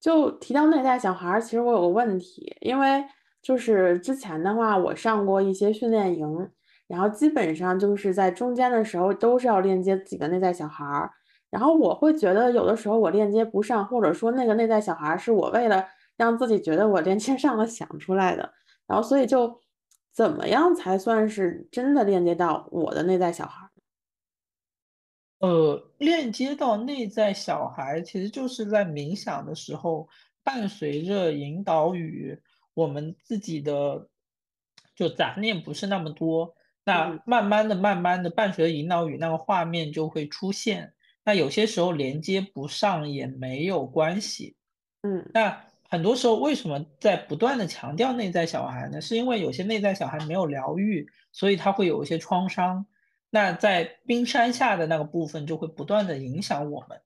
[0.01, 3.05] 就提到内在小孩，其实我有个问题，因为
[3.41, 6.51] 就是之前的话，我上过一些训练营，
[6.89, 11.09] 然后基本上就是在中间的时候都是要链接自己的内在小孩，
[11.51, 15.87] 然后我会觉得有的时候我链接不上，或者说那个内在小孩是我为了
[16.19, 18.53] 让自己觉得我链接上了想出来的，
[18.87, 19.59] 然后所以就
[20.13, 23.67] 怎么样才算是真的链接到我的内在小孩？
[25.39, 30.09] 呃，链接到内在小孩，其实就是在冥想的时候，
[30.43, 32.43] 伴随着引导语，
[32.75, 34.09] 我们自己的
[34.97, 40.93] 就杂念不是那么多，那慢慢的、慢慢的，伴随着引导语，那个画面就会出现。
[41.25, 44.57] 那有些时候连接不上也没有关系，
[45.03, 49.01] 嗯，那很多时候为什么在不断的强调内在小孩呢？
[49.01, 52.85] 是因为有些内在小孩没有疗愈，所以他会有一些创伤。
[53.31, 57.01] 那在冰山下的那个部分就会不断的影响我们。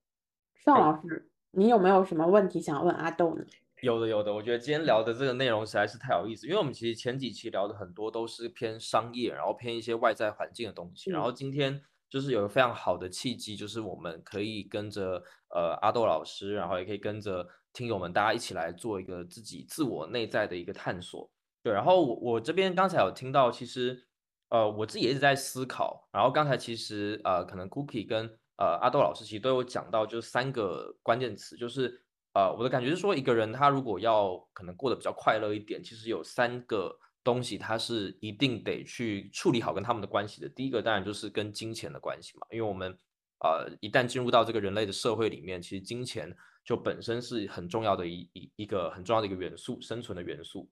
[0.64, 3.44] 邵老师，你有没有什么问题想问阿豆呢？
[3.82, 4.32] 有的，有的。
[4.32, 11.10] 我觉得今天聊的这个内容实在是太有意思，因为我们其实前几期聊的很多都是偏商业，然后偏一些外在环境的东西。
[11.10, 21.30] 然后今天就是有个非常好的契机，就是我们可以跟着呃阿豆老师，然后也可以跟着听友们大家一起来做一个自己自我内在的一个探索。
[21.62, 24.06] 对，然后我我这边刚才有听到，其实。
[24.52, 28.26] 呃，我自己一直在思考，然后刚才其实呃，可能 Cookie 跟
[28.58, 31.98] 呃阿豆老师其实都有讲到，就是三个关键词，就是
[32.34, 40.46] 呃，我的感觉是说，一个人他如果要可能过得比较快乐一点，其实有三个东西他是一定得去处理好跟他们的关系的。
[40.50, 42.94] 第一个当然就是跟金钱的关系嘛，因为我们
[43.40, 46.30] 呃一旦进入到这个人类的社会里面，其实金钱
[46.64, 50.68] 就本身是很重要的一一一个很重要的一个元素，生存的元素。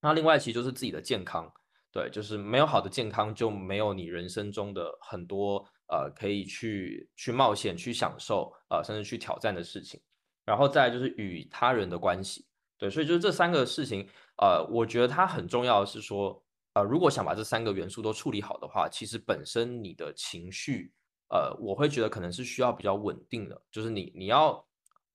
[0.00, 1.52] 那另外其实就是自己的健康。
[1.92, 10.00] 对，就是没有好的健康，就没有你人生中的很多呃可以去去冒险、去享受呃甚至去挑战的事情。
[10.46, 12.46] 然后再就是与他人的关系，
[12.78, 16.42] 对，所以就是这三个事情，呃，我觉得它很重要的是说，
[16.74, 20.92] 呃，如果想把这三个元素都处理好的话，其实本身你的情绪，
[21.28, 24.64] 呃，我会觉得可能是需要比较稳定的，就是你你要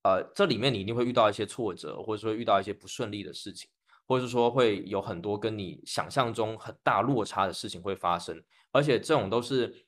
[0.05, 3.67] 呃这里面你一定会遇到一些挫折，或者说遇到一些不顺利的事情。
[4.07, 8.39] 或者是说会有很多跟你想象中很大落差的事情会发生，
[8.71, 9.87] 而且这种都是，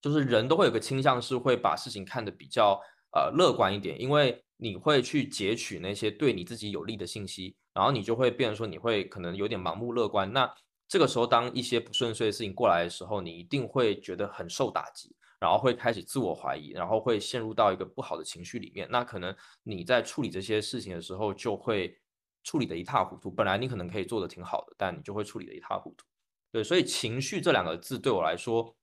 [0.00, 2.80] 就是人都会有个倾向是会把事情看得比较
[3.12, 10.32] 呃乐观一点，因为你会去截取那些对你自己有利的信息，然后你就会变成说你会可能有点盲目乐观。
[10.32, 10.50] 那
[10.88, 18.88] 这个时候当一些不顺遂的事情过来的时候，你一定会觉得很受打击，然后会开始自我怀疑，然后会陷入到一个不好的情绪里面。
[18.90, 21.98] 那可能你在处理这些事情的时候就会。
[22.44, 26.06] 处理的一塌糊涂，本来你可能可以做的挺好的，但你就会处理的一塌糊涂。
[26.50, 28.74] 对，所以情绪这两个字对我来说，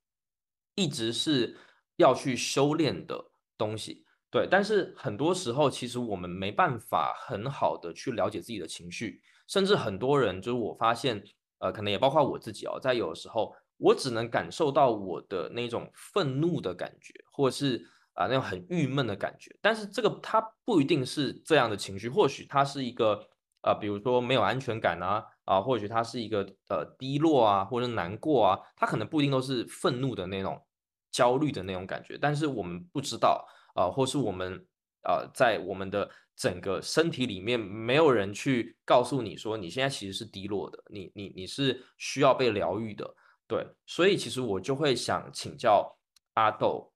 [0.76, 1.56] 一直是
[1.96, 4.04] 要去修炼的东西。
[4.30, 11.20] 对，但是很多时候其实我们没办法很好的去了解自己的情绪，甚至很多人就是我发现，
[11.58, 17.84] 呃，可能也包括我自己哦，在有的时候我只能感受到我的那种愤怒的感觉，或者是
[18.14, 23.28] 啊那种很郁闷的感觉，但是这个它不一定是这样的情绪，或许它是一个。
[23.62, 30.64] 啊，比如说没有安全感啊，啊，或许他是一个呃低落啊，或者难过啊，他可能不一定都是愤怒的那种
[31.10, 34.64] 焦虑的那种感觉，但是我们不知道啊，或是我们
[35.02, 43.16] 呃在我们的整个身体里面没有人去告诉你说你现在其实是低落的，你你你是需要被疗愈的，
[43.48, 45.96] 对，所以其实我就会想请教
[46.34, 46.92] 阿豆，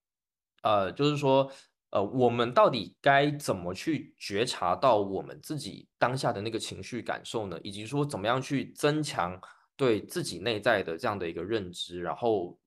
[0.62, 1.48] 呃，就是说
[1.90, 7.56] 呃，我们到底该怎么去觉察到我们自己当下的那个情绪感受呢？
[7.62, 9.40] 以及说怎么样去增强
[9.76, 12.58] 对自己内在的这样的一个认知，然后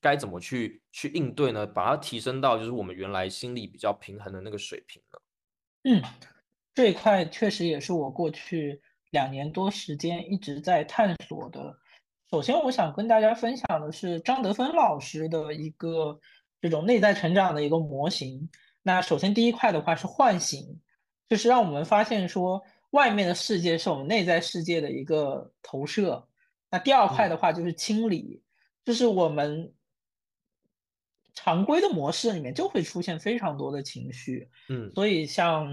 [0.00, 1.66] 该怎么去去应对呢？
[1.66, 5.18] 把它提升到就是我们原来心理比较平衡的那个水平呢？
[5.90, 6.02] 嗯，
[6.72, 11.76] 这一块确实也是我过去两年多时间一直在探索的。
[12.34, 16.18] 首先，我想跟大家分享的是张德芬老师的一个
[16.60, 18.50] 这种内在成长的一个模型。
[18.82, 20.80] 那首先第一块的话是唤醒，
[21.28, 26.26] 就是让我们发现说外面的世界是我们内在世界的一个投射。
[26.72, 28.42] 那第二块的话就是清理，
[28.84, 29.72] 就是我们
[31.34, 34.48] 常规的模式里面就会出现非常多的情绪。
[34.68, 35.70] 嗯，所以像。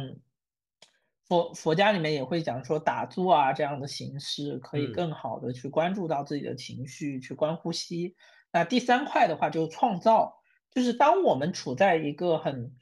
[1.31, 8.17] 佛佛家里面也会讲说打坐啊这样的形式，可以更好的去关注到自己的情绪，去观呼吸。
[8.51, 10.41] 那第三块的话就是创造，
[10.71, 12.75] 就是当我们处在一个很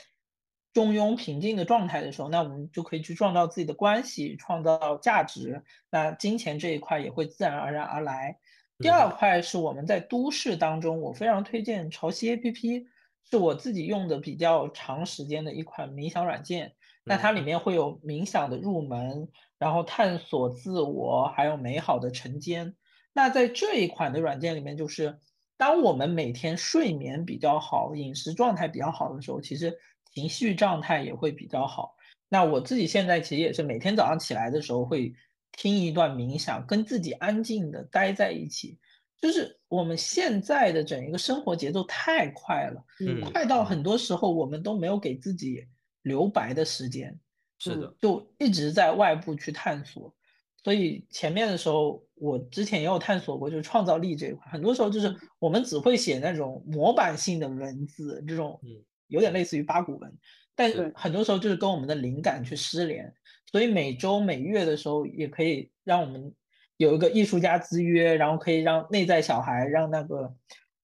[0.73, 5.63] 中庸平静的状态的时候，那我们就可以去创造自己的关系，创造价值。
[5.91, 8.39] 那金钱这一块也会自然而然而来。
[8.79, 12.87] 第二块是我们在都市当中，我非常推荐潮汐 APP，
[13.29, 16.73] 是我自己用的比较长时间的一款冥想软件。
[17.03, 22.75] 那它里面会有冥想的入门，然后探索自我，还有美好的晨间。
[23.13, 25.17] 那在这一款的软件里面，就是
[25.57, 29.75] 当我们每天睡眠比较好、饮食状态比较好的时候，其实
[30.13, 31.95] 情绪状态也会比较好。
[32.27, 35.13] 那我自己现在其实也是每天早上起来的时候会
[35.51, 38.77] 听一段冥想，跟自己安静的待在一起。
[39.19, 42.85] 就是我们现在的整一个生活节奏太快了，
[43.31, 45.65] 快到很多时候我们都没有给自己。
[46.01, 47.19] 留白的时间，
[47.57, 50.13] 是的，就一直在外部去探索。
[50.61, 54.51] 所以前面的时候，我之前也有探索过，就是创造力这一块。
[54.51, 58.59] 很多时候就是我们只会写那种模板性的文字，这种
[59.07, 60.13] 有点类似于八股文，
[60.55, 63.13] 但是很多时候就是跟我们的灵感去失联。
[63.49, 66.33] 所以每周每月的时候，也可以让我们
[66.75, 70.35] 有一个艺术家之约，然后可以让内在小孩，让那个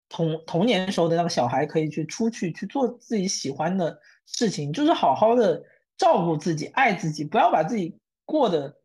[0.08, 3.99] 童童年时候的那个小孩，可以去出去去做自己喜欢的。
[4.25, 5.63] 事情就是好好的
[5.97, 8.77] 照顾自己，爱自己，不要把自己过得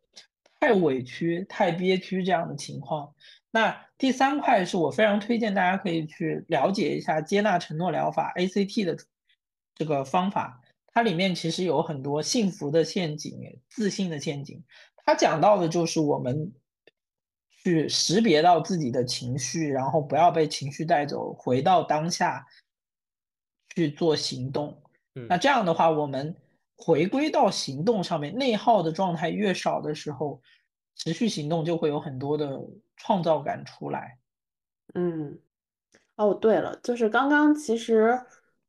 [0.58, 3.14] 太委屈、太憋屈这样的情况。
[3.50, 8.96] 那第三块是我非常推荐大家可以去了解一下接纳承诺疗法 ACT 的
[9.74, 10.60] 这个方法，
[10.92, 14.62] 它里面其实有很多幸福的陷阱、自信的陷阱。
[15.04, 16.52] 它讲到的就是我们
[17.64, 22.46] 去识别到自己的情绪，然后不要被情绪带走，回到当下
[23.74, 24.80] 去做行动。
[25.28, 26.36] 那这样的话，我们
[26.76, 30.40] 回归到行动上面，内耗的状态越少的时候，
[30.94, 32.60] 持续行动就会有很多的
[32.96, 34.18] 创造感出来。
[34.94, 35.38] 嗯，
[36.16, 38.20] 哦，对了，就是刚刚其实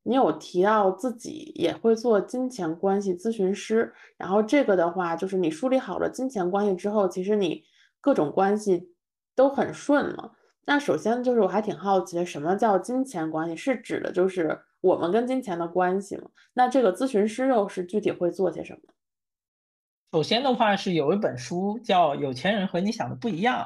[0.04, 7.64] 你有提到自己也会做金钱关系咨询师，然后这个的话，就是你梳理好了金钱关系之后，其实你
[8.02, 8.94] 各种关系
[9.36, 10.34] 都很顺了。
[10.66, 13.56] 那首先就是我还挺好奇，什么叫金钱关系？
[13.56, 14.60] 是指的就是。
[14.82, 18.94] 我们跟金钱的关系嘛，那这个咨询师又是具体会做些什么？
[20.12, 23.60] 首先的话是有一本书叫《有钱人和你想的不一样》，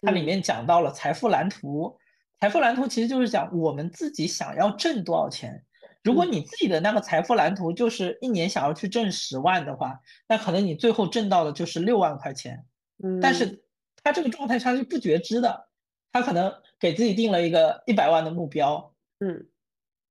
[0.00, 1.96] 它里面讲到了财富蓝图。
[2.40, 5.64] 财富蓝图其实就是讲我们自己想要挣多少钱。
[6.02, 12.64] 如果你自己的那个财富蓝图就是一年想要去挣十万的话，那可能你最后挣到的就是六万块钱。
[13.04, 13.62] 嗯，但是
[14.02, 15.68] 他这个状态他是不觉知的，
[16.10, 18.92] 他可能给自己定了一个一百万的目标。
[19.20, 19.46] 嗯，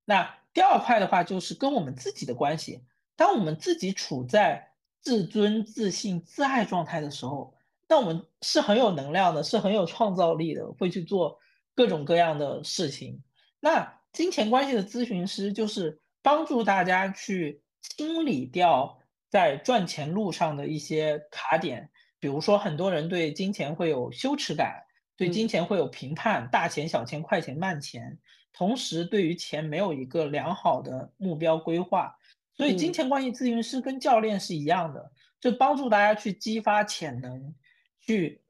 [0.06, 0.36] 那。
[0.54, 2.84] 第二块的话就是跟我们自己的关系。
[3.16, 7.54] 当我们自己处在自尊、自信、自爱状态的时候，
[7.88, 11.40] 那我们是很有能量的，是很有创造力的，会去做
[11.76, 13.22] 各种各样的事情。
[13.60, 24.84] 那金钱关系的咨询师就是帮助大家去清理掉在赚钱路上的一些卡点，比如说很多人对金钱会有羞耻感，
[25.16, 28.18] 对金钱会有评判，大钱、小钱、快钱、慢钱。
[28.54, 32.16] 同时，对于钱没有一个良好的目标规划，
[32.54, 37.56] 所以金钱关系咨询师跟教练是一样的，就帮助大家去激发潜能，
[38.02, 38.42] 去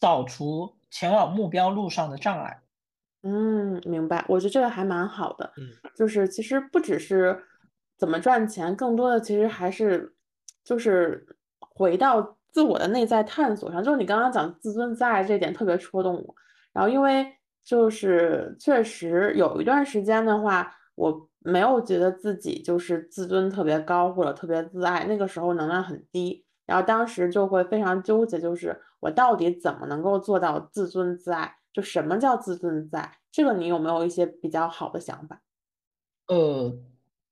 [0.00, 2.58] 扫除前往目标路上的障碍。
[3.22, 4.24] 嗯，明白。
[4.28, 5.52] 我觉得这个还蛮好的。
[5.56, 7.44] 嗯，就是其实不只是
[7.96, 10.14] 怎么赚钱，更多的其实还是
[10.64, 11.26] 就是
[11.58, 13.84] 回到自我的内在探索上。
[13.84, 16.34] 就是你刚刚讲自尊自爱这点特别戳动我。
[16.72, 17.26] 然后因为。
[17.64, 31.56] 就是确实有一段时间的话，我没有觉得自己就是自尊特别高或者特别自爱，那个时候能量很低，然后当时就会非常纠结，就是我到底怎么能够做到自尊自爱？
[31.72, 33.18] 就什么叫自尊自爱？
[33.32, 35.40] 这个你有没有一些比较好的想法？
[36.28, 36.72] 呃，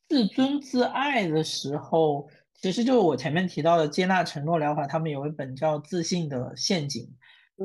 [0.08, 7.04] 自尊自爱的时候，其实就是我前面提到的接纳承诺疗法，他们有一本叫《自信的陷阱》。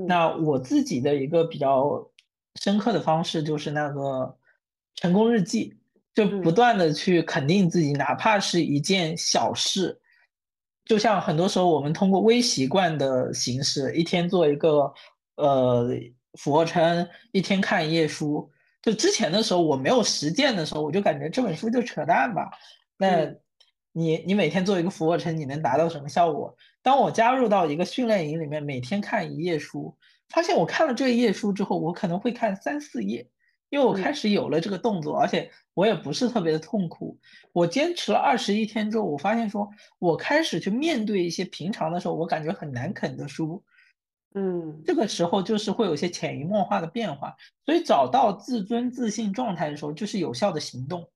[0.05, 2.07] 那我自己的一个比较
[2.61, 4.37] 深刻的方式就是那个
[4.95, 5.77] 成功日记，
[6.13, 9.99] 就不断的去肯定自己，哪怕是一件小事。
[10.85, 14.93] 就像很多时候我们通过微习惯的形式，一天做一个
[15.35, 15.89] 呃
[16.39, 18.49] 俯卧撑，一天看一页书。
[18.81, 22.49] 就之前的时候我没有实践的时候，我就感觉这本书就扯淡吧。
[22.95, 23.25] 那
[23.91, 26.55] 你你每天做一个俯卧撑，你能达到什么效果？
[26.81, 29.97] 当我加入到一个训练营里面，每天看一页书，
[30.29, 33.27] 发现我看了这一页书之后，我可能会看三四页，
[33.69, 37.17] 因为我开始有了这个动作，而且我也不是特别的痛苦。
[37.53, 39.69] 我坚持了二十一天之后，我发现说，
[39.99, 43.63] 我开始去面对一些平常的时候我感觉很难啃的书，
[44.35, 47.35] 嗯，这个时候就是会有一些潜移默化的变化。
[47.65, 51.09] 所以找到自尊自信状态的时候，就是有效的行动。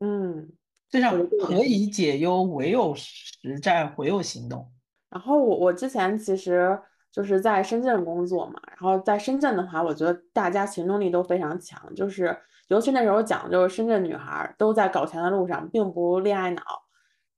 [0.00, 0.50] 嗯，
[0.90, 4.70] 就像何以解忧，唯有实战，唯有行动。
[5.08, 6.78] 然后我我之前其实
[7.16, 12.38] 就是在深圳工作嘛，然后在深圳的话，我觉得大家行动力都非常强，就是
[12.68, 16.62] 尤其那时候讲，就是深圳女孩都在搞钱的路上，并不恋爱脑。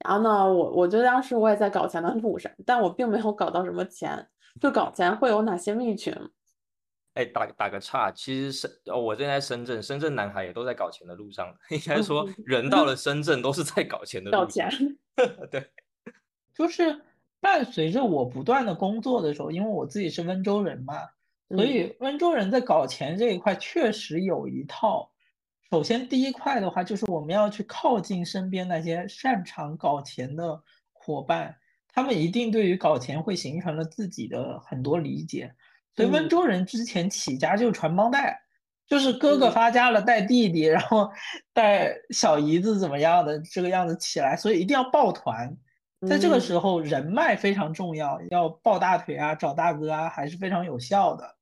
[0.01, 4.29] 然后呢，我我觉得当时我也在搞钱的路上，但我并没有搞到什么钱。
[4.61, 6.13] 就搞钱会有哪些秘诀？
[7.15, 11.55] 哎，打打个岔，其实深哦，我正在深圳，深圳男孩也都在搞钱的路上。
[11.71, 14.45] 应该说，人到了深圳都是在搞钱的路上。
[14.45, 14.99] 搞钱，
[15.53, 15.71] 对，
[16.53, 17.01] 就是。
[17.41, 20.95] 伴随着我不断的工作的时候，因为我自己是温州人嘛，
[21.51, 25.11] 所以温州人在搞钱这一块确实有一套。
[25.71, 30.63] 首先第一块的话，就是我们要去靠近身边那些擅长搞钱的
[30.93, 31.55] 伙伴，
[31.93, 35.55] 他们一定对于搞钱会形成了自己的很多理解。
[35.95, 38.41] 所以温州人之前起家就传帮带，
[38.87, 41.11] 就是哥哥发家了带弟弟，然后
[41.53, 45.55] 带小姨子怎么样的这个样子起来，所以一定要抱团。
[46.07, 51.37] 在这个时候，人脉非常重要，要抱大腿啊，找大哥啊，还是非常有效的。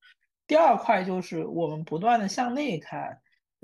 [0.47, 3.21] 第二块就是我们不断的向内看，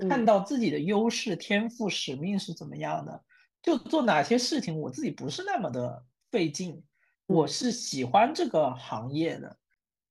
[0.07, 3.23] 看到自己的优势、天赋、使命是怎么样的，
[3.61, 6.83] 就做哪些事情，我自己不是那么的费劲，
[7.25, 9.57] 我是喜欢这个行业的。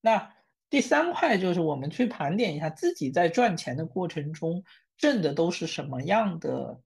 [0.01, 0.33] 那
[0.69, 4.65] 第三块就是我们去盘点一下自己在赚钱的过程中
[4.97, 6.81] 挣的都是什么样的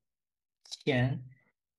[0.84, 1.22] 钱。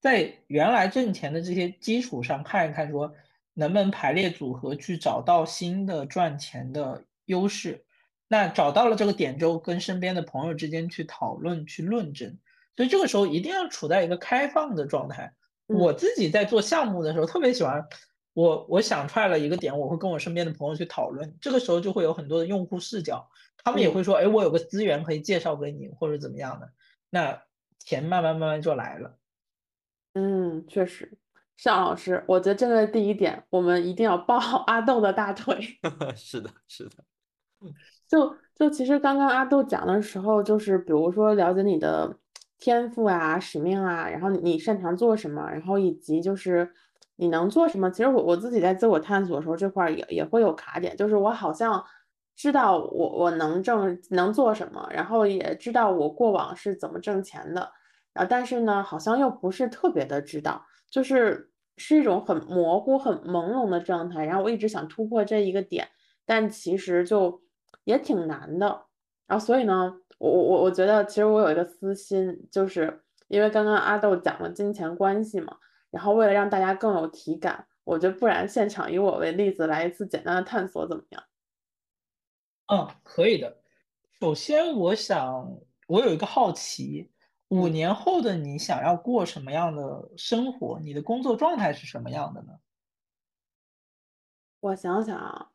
[0.08, 3.14] 在原来挣钱的这些基础上看一看，说
[3.54, 7.84] 能不能排列组合去找到新的赚钱的优势。
[8.30, 12.38] 那找到了这个点之后，跟身边的朋友之间去讨论、去论证。
[12.78, 15.34] 所以这个时候一定要处在一个开放的状态。
[15.66, 17.86] 我自己在做项目的时候，特别喜欢
[18.32, 21.36] 我我想出来了一个点，我会跟我身边的朋友去讨论。
[21.42, 23.30] 这个时候就会有很多的用户视角，
[23.62, 26.72] 他们也会说：“哎，我有个资源可以介绍给你，或者怎么样的。”
[27.12, 27.44] 那
[27.80, 29.18] 钱慢慢慢慢就来了。
[30.20, 31.16] 嗯，确实，
[31.56, 35.56] 尚老师，我觉得这个第一点，我们一定要抱好 阿豆的大腿。
[36.18, 36.92] 是的，是的。
[38.08, 42.18] 就就其实刚刚阿豆讲的时候，就是比如说了解你的
[42.58, 46.72] 天赋啊、使命啊，然后你擅长做什么，然后以及就是
[47.18, 47.92] 你能做什么。
[47.92, 51.84] 其实我我自己在自我探索的时候，这块也也会有卡点，就是我好像
[52.36, 57.72] 知道我我能挣能做什么，然后也知道我过往是怎么挣钱的。
[58.18, 64.26] 啊，但是呢，好像又不是特别的知道，就是是一种很模糊、很朦胧的状态。
[64.26, 65.88] 然后我一直想突破这一个点，
[66.26, 67.42] 但其实就
[67.84, 68.86] 也挺难的。
[69.28, 75.56] 然后所以呢，我我我我觉得其实我有一个私心，就是因为刚刚阿豆讲了金钱关系嘛，
[75.92, 81.24] 然后为了让大家更有体感，我觉得不然现场以我为例子来一次简单的探索怎么样？
[82.68, 83.58] 嗯，可以的。
[84.20, 85.58] 首先，我想
[85.88, 87.12] 我有一个好奇。
[87.50, 90.80] 五年后的你想要过什么样的生活？
[90.82, 92.54] 你的工作状态是什么样的呢？
[94.60, 95.48] 我想想啊，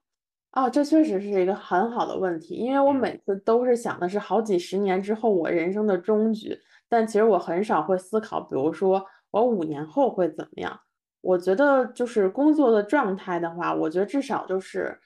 [0.53, 10.81] 哦，这确实是一个很好的问题，因为我每次都是想的是好几十年之后我人生的终局，但其实我很少会思考，比如说我五年后会怎么样。
[11.21, 14.99] 我觉得就是工作的状态的话，我觉得至少就是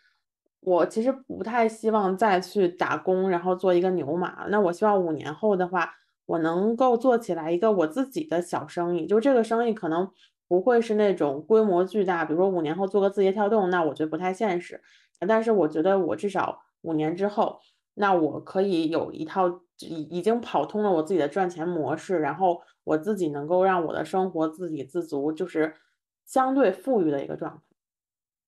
[0.60, 4.46] 我其实不太希望再去打工，然后做一个牛马。
[4.48, 5.92] 那我希望五年后的话。
[6.26, 10.10] 我能够做起来一个我自己的小生意，就这个生意可能
[10.48, 14.80] 不会是那种规模巨大，比如说五年后做个字节跳动，那我觉得不太现实。
[15.26, 17.58] 但是我觉得我至少五年之后，
[17.94, 19.48] 那我可以有一套
[19.78, 25.74] 已已经跑通了我自己的赚钱模式，然后我自己能够让我的生活自给自足，就是
[26.26, 27.62] 相对富裕的一个状态。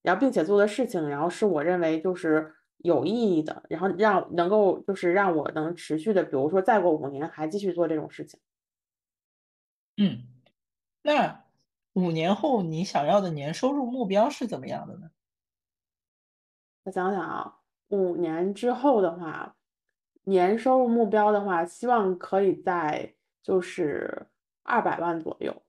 [0.02, 2.54] 然后并且做的事情，然后是我认为就是。
[2.78, 8.40] 有意义的，然后让能够就是让我能持续的，比如说再过五年还继续做这种事情。
[9.96, 10.28] 嗯，
[11.02, 11.44] 那
[11.94, 15.10] 五年后你想要的年收入目标是怎么样的呢？
[16.84, 17.58] 我想想啊，
[17.88, 19.56] 五年之后的话，
[20.24, 24.26] 年收入目标的话，希望可以在就是
[24.62, 25.62] 二百万左右。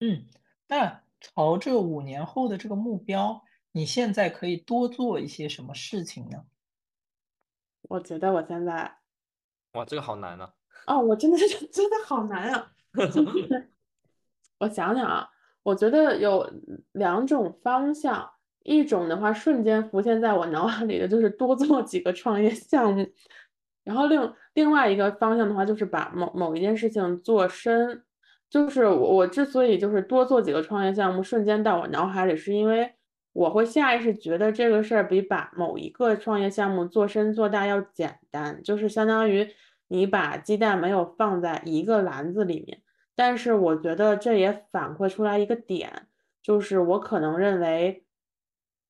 [0.00, 0.26] 嗯，
[0.68, 3.42] 那朝着五年后的这个目标，
[3.72, 6.44] 你现在可以多做一些什么事情呢？
[7.88, 8.98] 我觉得我现在，
[9.72, 10.54] 哇，这个好难啊！
[10.86, 12.72] 哦，我真的是 真的好难啊！
[14.60, 15.28] 我想想啊，
[15.62, 16.48] 我觉得有
[16.92, 18.30] 两种方向，
[18.62, 23.06] 一种的话瞬间浮现在我脑海里的就是多做几个创业项目，
[23.84, 28.04] 然后另另外一个方向的话就是把某某一件事情做深，
[28.48, 32.94] 就是我我之所以就是多做几个创业项目，瞬间到我脑海里，是因为
[33.32, 39.48] 我会下意识觉得这个事儿比把某一个创业项目做深做大要简单，就是相当于
[39.88, 42.82] 你把鸡蛋没有放在一个篮子里面。
[43.14, 46.08] 但是我觉得这也反馈出来一个点，
[46.42, 48.04] 就是我可能认为，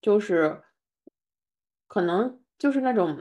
[0.00, 0.62] 就是
[1.86, 3.18] 可能就是那种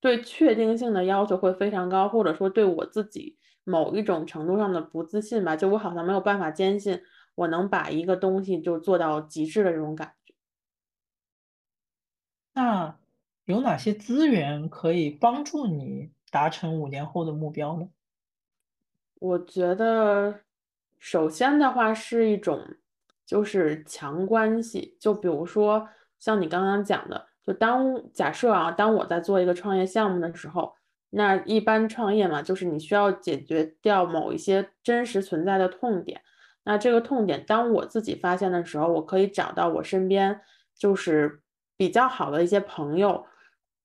[0.00, 7.00] 对确定性的要求会非常高，或者说对我自己某一种程度上的不自信吧，就我好像没有办法坚信
[7.34, 10.12] 我能把一个东西就做到极致的这种感。
[12.54, 12.96] 那
[13.44, 17.88] 有哪些资源可以帮助你达成五年后的目标呢？
[19.20, 20.40] 我觉得，
[20.98, 22.60] 首先的话是一种，
[23.26, 24.96] 就是强关系。
[25.00, 25.88] 就比如说，
[26.18, 30.74] 像你刚刚讲的，就当假设啊，当我在做一个创业项目的时候，
[31.10, 36.20] 那一般创业嘛，就是你需要解决掉某一些真实存在的痛点。
[36.64, 40.40] 那这个痛点，当我自己发现的时候，我可以找到我身边
[40.74, 41.40] 就是
[41.76, 43.24] 比较好的一些朋友，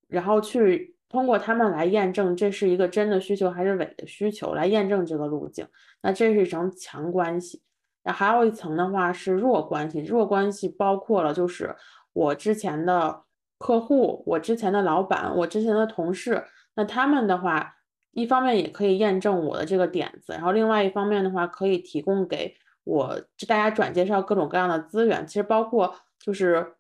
[0.08, 0.96] 然后去。
[1.12, 5.68] 通过他们来验证这是一个真的需求还是伪的需求，来验证这个路径。
[6.04, 7.64] 那这是一层强关系。
[8.04, 11.76] 那还有一层的话是弱关系，弱关系包括了就是
[12.14, 13.24] 我之前的
[13.58, 16.44] 客户、我之前的老板、我之前的同事。
[16.76, 17.78] 那他们的话，
[18.12, 25.26] 一方面也可以验证我的这个点子，然后另外一方面的话可以提供给我大家转介绍各种各样的资源。
[25.26, 26.76] 其实包括就是。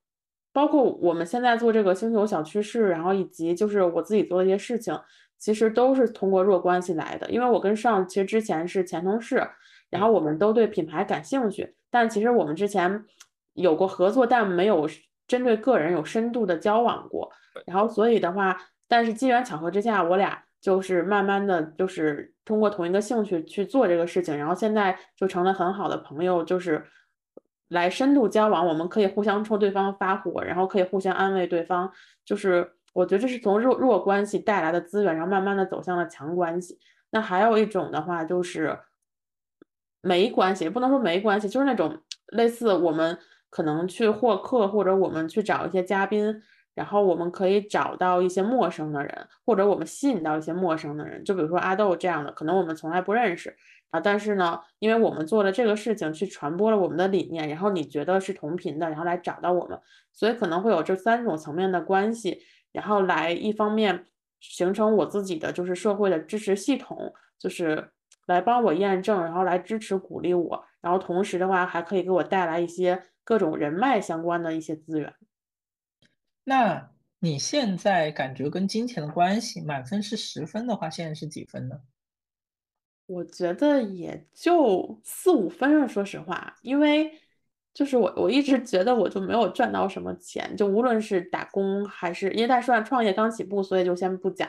[0.60, 4.94] 包括我们现在做这个星球小趋势，然后以及就是我自己做的一些事情，
[5.38, 7.30] 其实都是通过弱关系来的。
[7.30, 9.42] 因为我跟上其实之前是前同事，
[9.90, 13.06] 然后我们都对品牌感兴趣，但其实我们之前
[13.54, 14.86] 有过合作，但没有
[15.30, 17.32] 针对个人有深度的交往过。
[17.66, 18.58] 然后所以的话，
[18.90, 26.86] 但是机缘巧合之下，我俩就是慢慢的就是通过同一个兴趣去做这个事情，然后现在就成了很好的朋友，就是。
[27.70, 31.92] 来深度交往，我们可以互相戳对方发火，然后可以互相安慰对方。
[32.26, 36.78] 就是我觉得这是从弱弱关系带来的资源，然后慢慢的走向了强关系。
[37.12, 38.78] 那还有一种的话就是
[40.02, 43.18] 没关系，不能说没关系，就是那种类似我们
[43.50, 46.42] 可能去获客，或者我们去找一些嘉宾，
[46.74, 53.56] 然后我们可以找到一些陌生的人，或者我们吸引到一些陌生的人，就比如说阿豆这样的，可能我们从来不认识。
[53.92, 59.80] 啊，但是呢，因为我们做了这个事情，去传播了我们的理念，然后你觉得是同频的，然后来找到我们，
[60.12, 64.06] 所以可能会有这三种层面的关系，然后来一方面
[64.40, 67.90] 形成我自己的就是社会的支持系统，就是
[68.28, 75.14] 来帮我验证，然后来支持鼓励我，然后同时的话还可以给我带来一些各种人脉相关的一些资源。
[76.44, 81.80] 那你现在感觉跟金钱的关系，满分是十分的话，现在是几分呢？
[83.10, 87.12] 我觉得也就四五分了，说实话，因为
[87.74, 94.48] 就是我我一直觉得我就没有赚到什么钱，就无论是打工还是因为在说创业刚起步，所以就先不讲。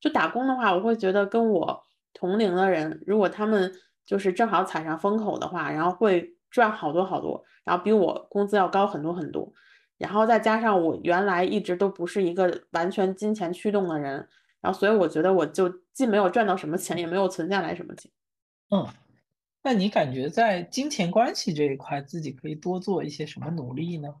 [0.00, 1.82] 就打工的话，我会觉得跟我
[2.14, 3.70] 同龄的人，如果他们
[4.06, 9.52] 就是正好踩上风口的话，然后会赚好多好多，然后比我工资要高很多很多，
[9.98, 14.26] 然后再加上我原来一直都不是一个完全金钱驱动的人。
[14.60, 18.10] 然后，所以我觉得我就既没有赚到什么钱，也没有存下来什么钱。
[18.70, 18.86] 嗯，
[19.62, 24.12] 那你感觉在金钱关系这一块，自己可以多做一些什么努力呢？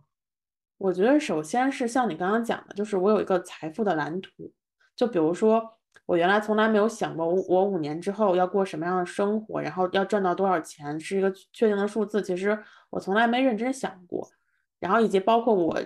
[0.76, 4.52] 我觉得首先是像你刚刚讲的，就是我有一个财富的蓝图。
[4.94, 5.76] 就比如说，
[6.06, 12.22] 我原来从来没有想过，我五年之后要过什么样的生活，然后要赚到多少钱，是一个确定的数字。
[12.22, 12.56] 其实
[12.90, 14.30] 我从来没认真想过。
[14.78, 15.82] 然后以及包括我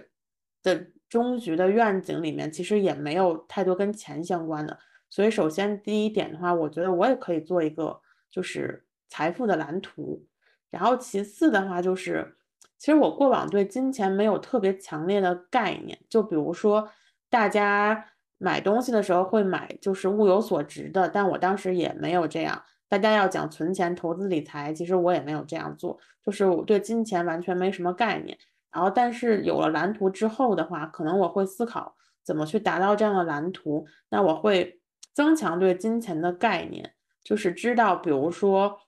[0.63, 0.89] 的。
[1.13, 4.79] 终局的愿景里面其实也没有太多跟钱相关的，
[5.11, 8.01] 所以首先第一点的话，我觉得我也可以做一个
[8.31, 10.25] 就是财富的蓝图。
[10.71, 12.35] 然后其次的话就是，
[12.79, 16.89] 其实我过往对金钱没有特别强烈的概念，就比如说
[17.29, 18.07] 大家
[18.39, 22.63] 买东西的时候会买就是物有所值的，但我当时也没有这样。
[22.89, 28.39] 大家要讲存钱、投资理财，其实我也没有这样做，就是我对金钱完全没什么概念。
[28.73, 33.87] 然后，但是有了蓝图之后的话，可能我会思考怎么去达到这样的蓝图。
[34.09, 34.81] 那我会
[35.13, 38.79] 增强对金钱的概念，就是知道，比如说，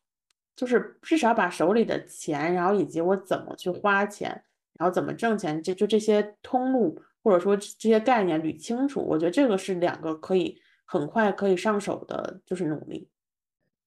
[0.56, 4.44] 就是至少把手里的钱，然后以及我怎么去花钱，
[4.78, 9.04] 然后怎么挣钱，这就这些通路或者说这些概念捋清楚。
[9.06, 13.10] 我觉得这个是两个可以很快可以上手的，就是努力。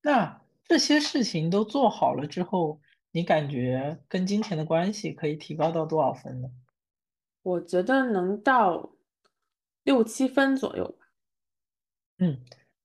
[0.04, 2.80] 那这些事情都做好了之后。
[3.18, 6.52] 你感觉跟金钱的关系可以提高到多少分呢？
[7.42, 8.92] 我觉得能到
[9.82, 11.08] 六七分左右吧。
[12.20, 12.40] 嗯，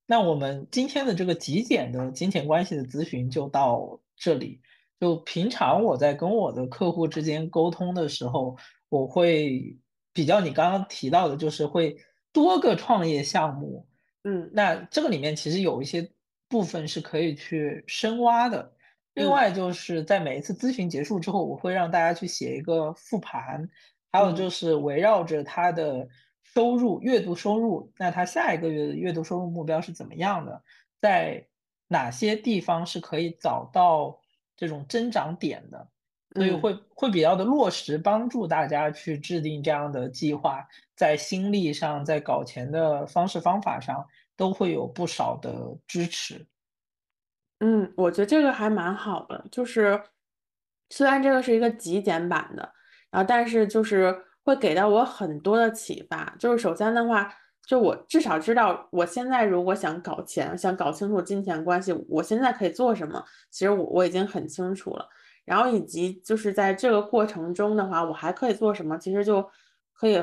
[0.07, 4.62] 那我们今天的这个极简的金钱关系的咨询就到这里。
[4.99, 8.57] 就平常我在跟我的客户之间沟通的时候，
[8.89, 9.78] 我会
[10.14, 11.95] 比较你刚刚提到的，就是会
[12.33, 13.87] 多个创业项目。
[14.24, 16.11] 嗯，那这个里面其实有一些
[16.49, 18.72] 部分是可以去深挖的。
[19.14, 23.68] 另外就是在每一次咨询结束之后，我会让大家去写一个复盘，
[24.10, 26.08] 还有就是围绕着他的
[26.42, 30.62] 收入、月度收入，那他下一个月的月度收入目标是怎么样的，
[31.00, 31.46] 在
[31.88, 34.18] 哪些地方是可以找到
[34.56, 35.88] 这种增长点的，
[36.34, 44.06] 所以会会比较的落实，帮助大家去制定这样的计划，在心力上，在搞钱的方式方法上
[44.36, 46.46] 都会有不少的支持。
[47.64, 50.02] 嗯，我觉得这个还蛮好的，就是
[50.90, 52.72] 虽然这个是一个极简版的，
[53.08, 56.34] 然后但是就是会给到我很多的启发。
[56.40, 57.32] 就是首先的话，
[57.64, 65.08] 就我至少知道我现在如果想搞钱，想搞清楚金钱关系，我现在可以做什么，其实我我已经很清楚了。
[65.44, 69.48] 然后以及就是在这个过程中的话，我还可以做什么，其实就
[69.94, 70.20] 可以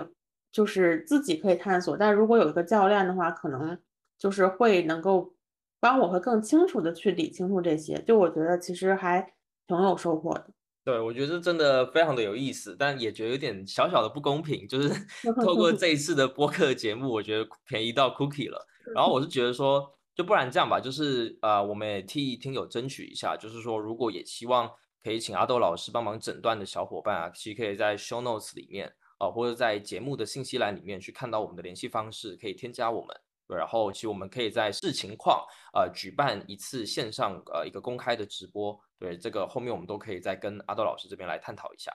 [0.52, 1.96] 就是自己可以探索。
[1.96, 3.80] 但如果有一个教练的话，可能
[4.18, 5.34] 就是会能够。
[5.80, 9.22] 帮我会更清楚的去理清楚这些，就我觉得其实还
[9.68, 10.48] 挺有收获的。
[10.86, 14.90] 对，我觉得真的非常的有意思，但也觉得有点小小的不公平，就是
[15.46, 18.66] 透过这一次的播客节目，我觉得便宜到 Cookie 了。
[18.96, 24.68] 然后我是觉得说，就不然这样吧，就是呃，我们也替听友争取一下，就是说如果也希望
[25.04, 33.16] 可以请阿豆老师帮忙诊断的小伙伴啊，其实可以在 Show Notes 里面啊，或者在节目的信息栏里面去看到我们的联系方式，可以添加我们。
[33.58, 35.44] 然后其实我们可以在视情况，
[35.74, 38.80] 呃，举办一次线上呃一个公开的直播。
[38.98, 41.92] 对，这个后面我们都可以再跟阿豆老师这边来探讨一下。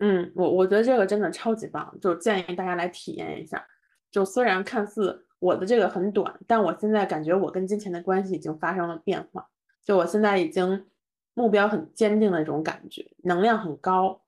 [0.00, 3.66] 嗯，我我觉得这个真的超级棒，就建议大家来体验一下。
[4.10, 9.48] 就虽然看似我的这个很短，但我现在感觉我跟金钱的关系已经发生了变化。
[9.84, 10.86] 就我现在已经
[11.34, 14.20] 目标很坚定的一种感觉，能量很高。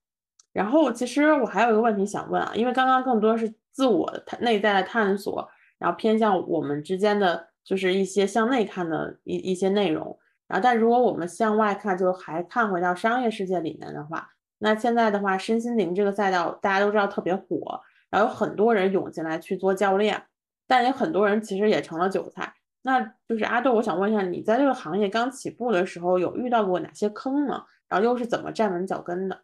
[0.52, 5.48] 然后其实我还有一个问题想问啊，因为刚刚更多是自我探内在的探索。
[5.78, 20.22] 然后偏向我们之间的就是一些向内看的一一些内容，然后但如果我们向外看，就还看回到商业世界里面的话，那现在的话，身心灵这个赛道大家都知道特别火，然后有很多人涌进来去做教练，
[20.66, 22.54] 但也很多人其实也成了韭菜。
[22.82, 27.62] 那就是阿豆，我想问一下，你在这个行业刚起步的时候，有遇到过哪些坑呢？
[27.88, 29.42] 然后又是怎么站稳脚跟的？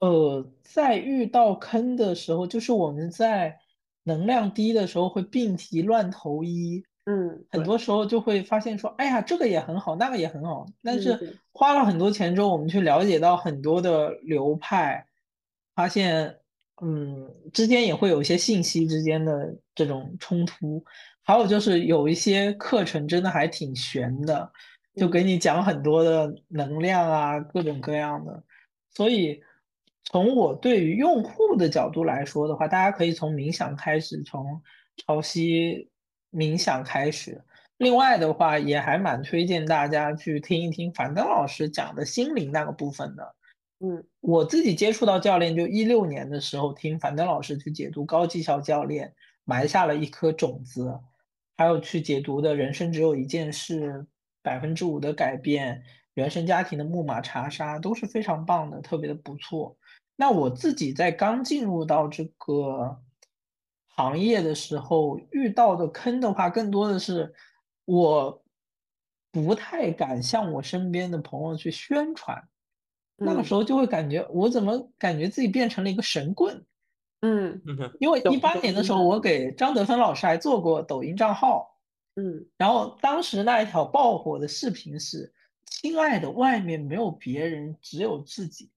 [0.00, 3.58] 呃，在遇到坑的时候，就是我们在。
[4.04, 15.06] 能量低的时候会病急乱投医，嗯，很多时候就会发现说，哎呀，这个也很好，那个也很好，但是花了很多钱之后，我们去了解到很多的流派，
[15.74, 16.36] 发现，
[16.82, 20.84] 嗯，之间也会有一些信息之间的这种冲突，
[21.22, 24.50] 还有就是有一些课程真的还挺玄的，
[24.96, 28.42] 就给你讲很多的能量啊，各种各样的，
[28.90, 29.42] 所以。
[30.04, 34.60] 从我对于用户的角度来说的话，大家可以从冥想开始，从
[34.96, 35.88] 潮汐
[36.32, 37.42] 冥想开始。
[37.78, 43.34] 另外的话，也还蛮推荐大家去听一听樊登老师讲的心灵那个部分的。
[43.80, 49.12] 嗯，我自己接触到教练就一六年的时候，听樊登老师去解读高绩效教练，
[49.44, 51.00] 埋下了一颗种子。
[51.56, 54.06] 还有去解读的人生只有一件事，
[54.42, 55.82] 百分之五的改变，
[56.14, 59.76] 原生家庭的木马查杀都是非常棒的，特别的不错。
[60.22, 62.96] 那我自己在刚进入到这个
[63.88, 67.34] 行业的时候遇到的坑的话，更多的是
[67.84, 68.40] 我
[69.32, 72.40] 不太敢向我身边的朋友去宣传。
[73.16, 76.64] 那个时候就会感觉我怎么感觉自己变成了一个神棍？
[77.22, 77.60] 嗯，
[77.98, 81.76] 因为一八年的时候，我给张德芬老师还做过抖音账号。
[82.14, 85.34] 嗯，然后当时那一条爆火的视频是
[85.66, 88.70] ：“亲爱的，外面没有别人，只有自己。”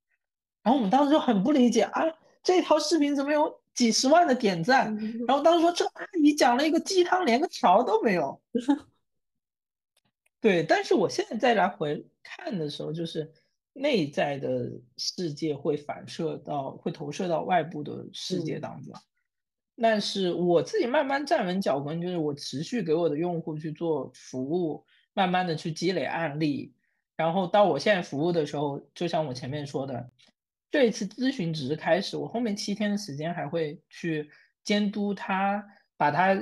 [0.66, 2.02] 然后我们当时就很不理解啊，
[2.42, 4.96] 这条视频怎么有几十万的点赞？
[5.28, 8.42] 然后当时说这阿姨讲了一个鸡汤，连个条都没有。
[10.42, 13.32] 对，但是我现在再来回看的时候，就是
[13.74, 18.92] 内在的世界会反射到，会投射到外部的世界当中。
[19.80, 26.74] 但是我自己慢慢站稳脚跟，就是我持续给我的用户去做服务，慢慢的去积累案例，
[27.16, 30.10] 然后到我现在服务的时候，就像我前面说的，
[30.76, 34.30] 这一次咨询只是开始，我后面七天的时间还会去
[34.62, 35.66] 监督他，
[35.96, 36.38] 把他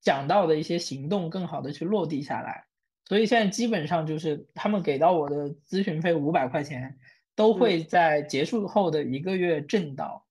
[0.00, 2.64] 讲到的一些行动更好的去落地下来。
[3.04, 6.96] 所以现在基本上就是他们给到我的咨询费五百块钱，
[7.34, 10.24] 都会在结束后的一个月挣到。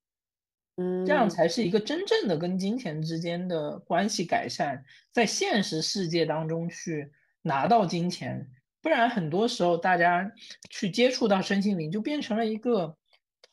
[0.77, 8.47] 嗯，这样才是一个真正的跟金钱之间的关系改善，在现实世界当中去拿到金钱，
[8.81, 10.31] 不然很多时候大家
[10.69, 12.95] 去接触到身心灵就变成了一个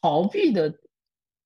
[0.00, 0.72] 逃避的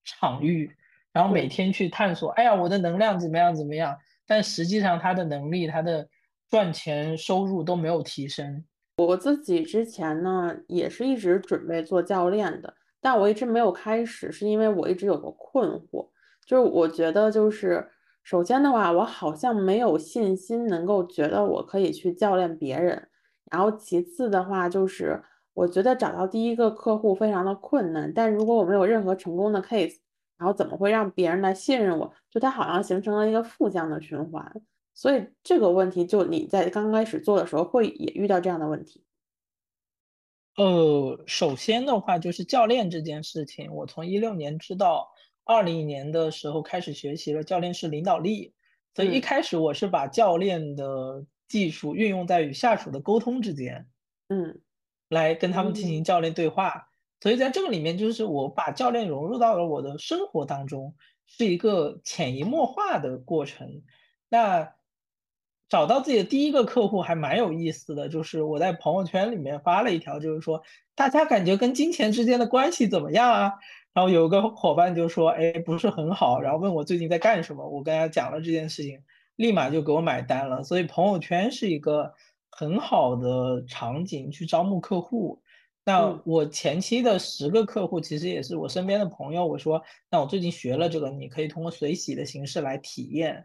[0.05, 0.75] 场域，
[1.13, 3.97] 然后每天去探索，哎呀，我的能量怎么样怎么样，
[4.27, 6.09] 但实际上他的能力、他的
[6.51, 8.65] 赚钱收入都没有提升。
[8.99, 12.75] 我自己之前呢也是一直准备做教练的。
[13.05, 16.09] 但我一直没有开始，是因为我一直有个困惑，
[16.47, 17.85] 就是我觉得，就是
[18.23, 23.09] 首先的话，我好像没有信心能够觉得我可以去教练别人，
[23.51, 25.21] 然后其次的话，就是
[25.55, 29.99] 我觉得找到第一个客户非常的困难，但如果我没有任何成功的 case，
[30.39, 32.13] 然后怎么会让别人来信任我？
[32.31, 34.63] 就它好像形成了一个负向的循环，
[34.95, 39.05] 所以这个问题，就你在刚开始做的时候，会也遇到这样的问题。
[40.57, 45.11] 呃，首先的话就是教练这件事情，我从一六年知道，
[45.45, 48.53] 二零年的时候开始学习了教练式领导力，
[48.95, 53.89] 所以一开始我是把教练的技术运用在与下属的沟通之间，
[54.29, 54.61] 嗯，
[55.13, 56.89] 来跟他们进行教练对话，
[57.21, 60.95] 所以在这个里面就是我把教练融入到了我的生活当中，
[61.27, 63.83] 是一个潜移默化的过程。
[64.29, 64.73] 那
[65.69, 70.63] 找到自己的第一个客户还蛮有意思的，就是我在朋友圈里面发了一条，就是说
[70.95, 73.53] 大家感觉跟金钱之间的关系怎么样啊？
[73.95, 77.69] 然后有个伙伴就说，哎，不是很好，然后问我最近在干什么。
[77.69, 79.03] 我跟他讲了这件事情，
[79.37, 80.63] 立马就给我买单了。
[80.63, 82.15] 所以朋友圈是一个
[82.53, 85.43] 很好的场景去招募客户。
[85.85, 93.45] 那我前期的十个客户其实也是我身边的朋友，我说，那我最近学了这个，你可以通过随喜的形式来体验。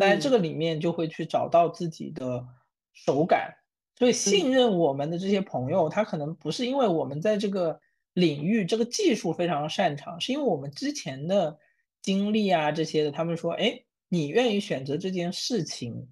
[0.00, 2.46] 在这个里面就会去找到自己的
[2.92, 3.54] 手感，
[3.98, 7.78] 所以信任我们的这些朋友，他可能不是因为我们在这个
[8.14, 11.58] 领域这个技术非常擅长，是因为我们之前的
[12.02, 13.10] 经历啊这些的。
[13.10, 13.78] 他们说，哎，
[14.08, 16.08] 你愿意选择这件事情，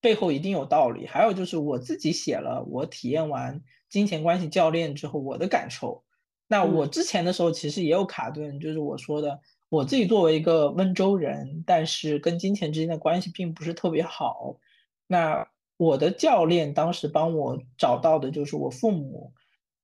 [0.00, 1.06] 背后一定有道理。
[1.06, 6.04] 还有就是我自己写了，我体验完金钱关系教练之后我的感受。
[6.48, 9.40] 那我之前的时候其实也有卡顿，就是我说的。
[9.68, 14.56] 我自己作为一个温州人，但是跟金钱之间的关系并不是特别好。
[15.06, 15.46] 那
[15.76, 19.32] 我的教练当时帮我找到的就是我父母，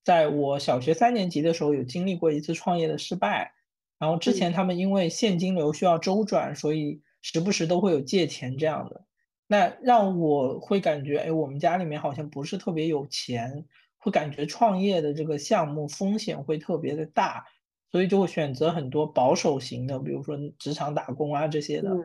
[0.03, 3.53] 在我小学三年级的时候有经历过一次创业的失败，
[4.01, 9.06] 然后之前他们因为现金流需要周转，所以时不时都会有借钱这样的。
[9.47, 13.65] 那让我会感觉，哎，我们家里面好像不是特别有钱，
[13.97, 17.47] 会感觉创业的这个项目风险会特别的大。
[17.93, 21.97] 所以就会选择很多保守型的，比如说职场打工啊这些的，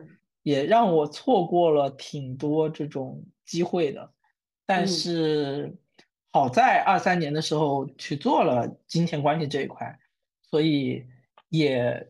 [0.42, 4.10] 也让我错过了挺多这种机会的。
[4.64, 5.76] 但是
[6.32, 9.98] 好在二三年的时候去做了金钱关系这一块，
[10.48, 11.04] 所以
[11.48, 12.08] 也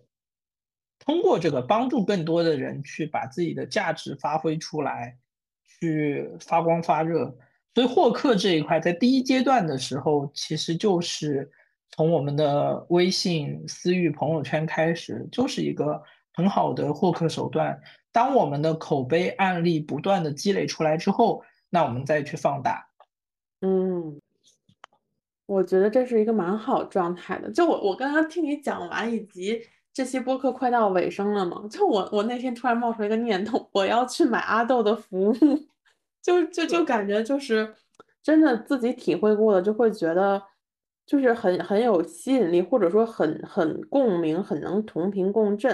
[1.00, 5.16] 通过这个帮助更多的人去把自己的价值发挥出来，
[5.88, 7.34] 去发光发热。
[7.74, 11.50] 所以获客这一块在第一阶段的时候，其实就是。
[11.94, 16.02] 从我们的微信私域朋友圈开始，就是一个
[16.32, 17.78] 很好的获客手段。
[18.10, 22.88] 当我们的口碑案例不断的积累出来之后，那我们再去放大。
[23.60, 24.18] 嗯，
[25.44, 27.52] 我觉得这是一个蛮好状态的。
[27.52, 29.60] 就我我刚刚听你讲完，以及
[29.92, 35.34] 这期播客快到尾声了嘛，就我我那天突然冒出一个念头，我要去买阿豆的服务。
[36.22, 37.74] 就就就感觉就是
[38.22, 40.42] 真的自己体会过了，就会觉得。
[41.04, 45.70] 就是很很有吸引力，或者说很很共鸣，很能同频共振。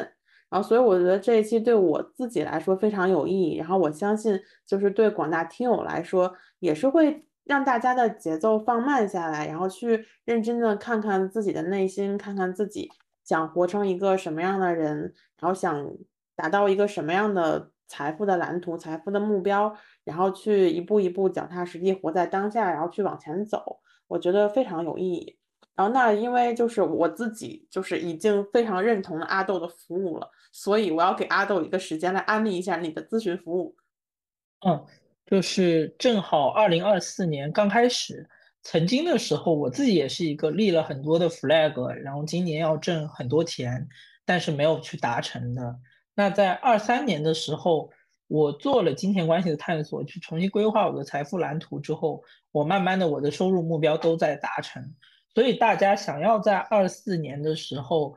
[0.49, 3.57] 然后，所以我觉得这一期对我自己来说非常有意义。
[3.59, 12.90] 然后，我相信就是对广大听友来说，也是会让大家的节奏放慢下来，然后去认真的看看自己的内心，看看自己
[13.22, 15.92] 想活成一个什么样的人，然后想
[16.34, 23.80] 达到一个什么样的财富的蓝图、财富的目标，然后去一步一步脚踏实地活在当下，然后去往前走。
[24.07, 25.36] 我觉得非常有意义。
[25.74, 33.76] 然后，那因为就是我自己就是已经非常认同了阿豆的服务了，所以我要给阿豆一个时间来安利一下你的咨询服务。
[34.66, 34.84] 嗯，
[35.24, 38.28] 就是正好二零二四年刚开始，
[38.62, 43.89] 曾经的时候我自己也是一个立了很多的 flag，然后今年要挣很多钱，
[44.24, 45.78] 但是没有去达成的。
[46.18, 47.92] 那在二三年的时候，
[48.26, 54.96] 我做了金钱关系的探索，去重新规划我的财富蓝图之后，我慢慢的我的收入目标都在达成。
[55.32, 58.16] 所以大家想要在二四年的时候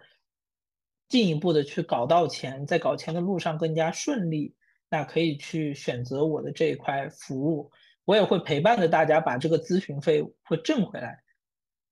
[1.09, 4.55] 进一步的去搞到钱，在搞钱的路上更加顺利，
[4.89, 7.71] 那可以去选择我的这一块服务。
[8.05, 11.21] 我也会陪伴着大家把这个咨询费会挣回来，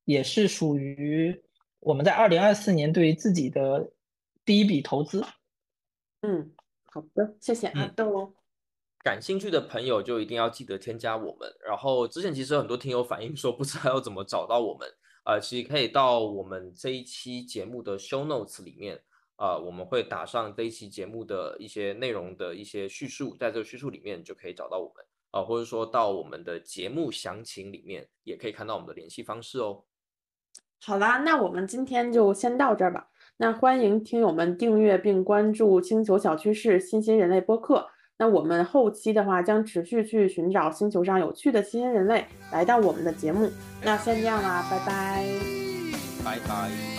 [0.05, 1.39] 也是属于
[1.79, 3.91] 我们在二零二四年对于自己的
[4.43, 5.23] 第一笔投资。
[6.21, 6.51] 嗯，
[6.85, 8.33] 好的，谢谢阿豆。
[9.01, 11.49] 感兴趣的朋友就一定要记得添加我们。
[11.65, 14.87] 然后之前其实很多听友反映说不知道要怎么找到我们，
[15.23, 19.01] 呃，其实可以到我们这一期节目的 show notes 里面，
[19.37, 29.85] 呃，我们会打上这一期节目的一些内容的一些叙述，在这个叙述里面就可以找到我们，啊，或者说到我们的节目详情里面也可以看到我们的联系方式哦。
[30.81, 33.09] 好啦，那我们今天就先到这儿吧。
[33.41, 37.87] 那欢迎听友们订阅并关注星球小趋势新兴人类播客。
[38.17, 43.49] 那我们后期的话将持续去寻找星球上有趣的新兴人类来到我们的节目。
[43.81, 45.25] 那先这样啦，拜拜，
[46.21, 46.98] 拜拜。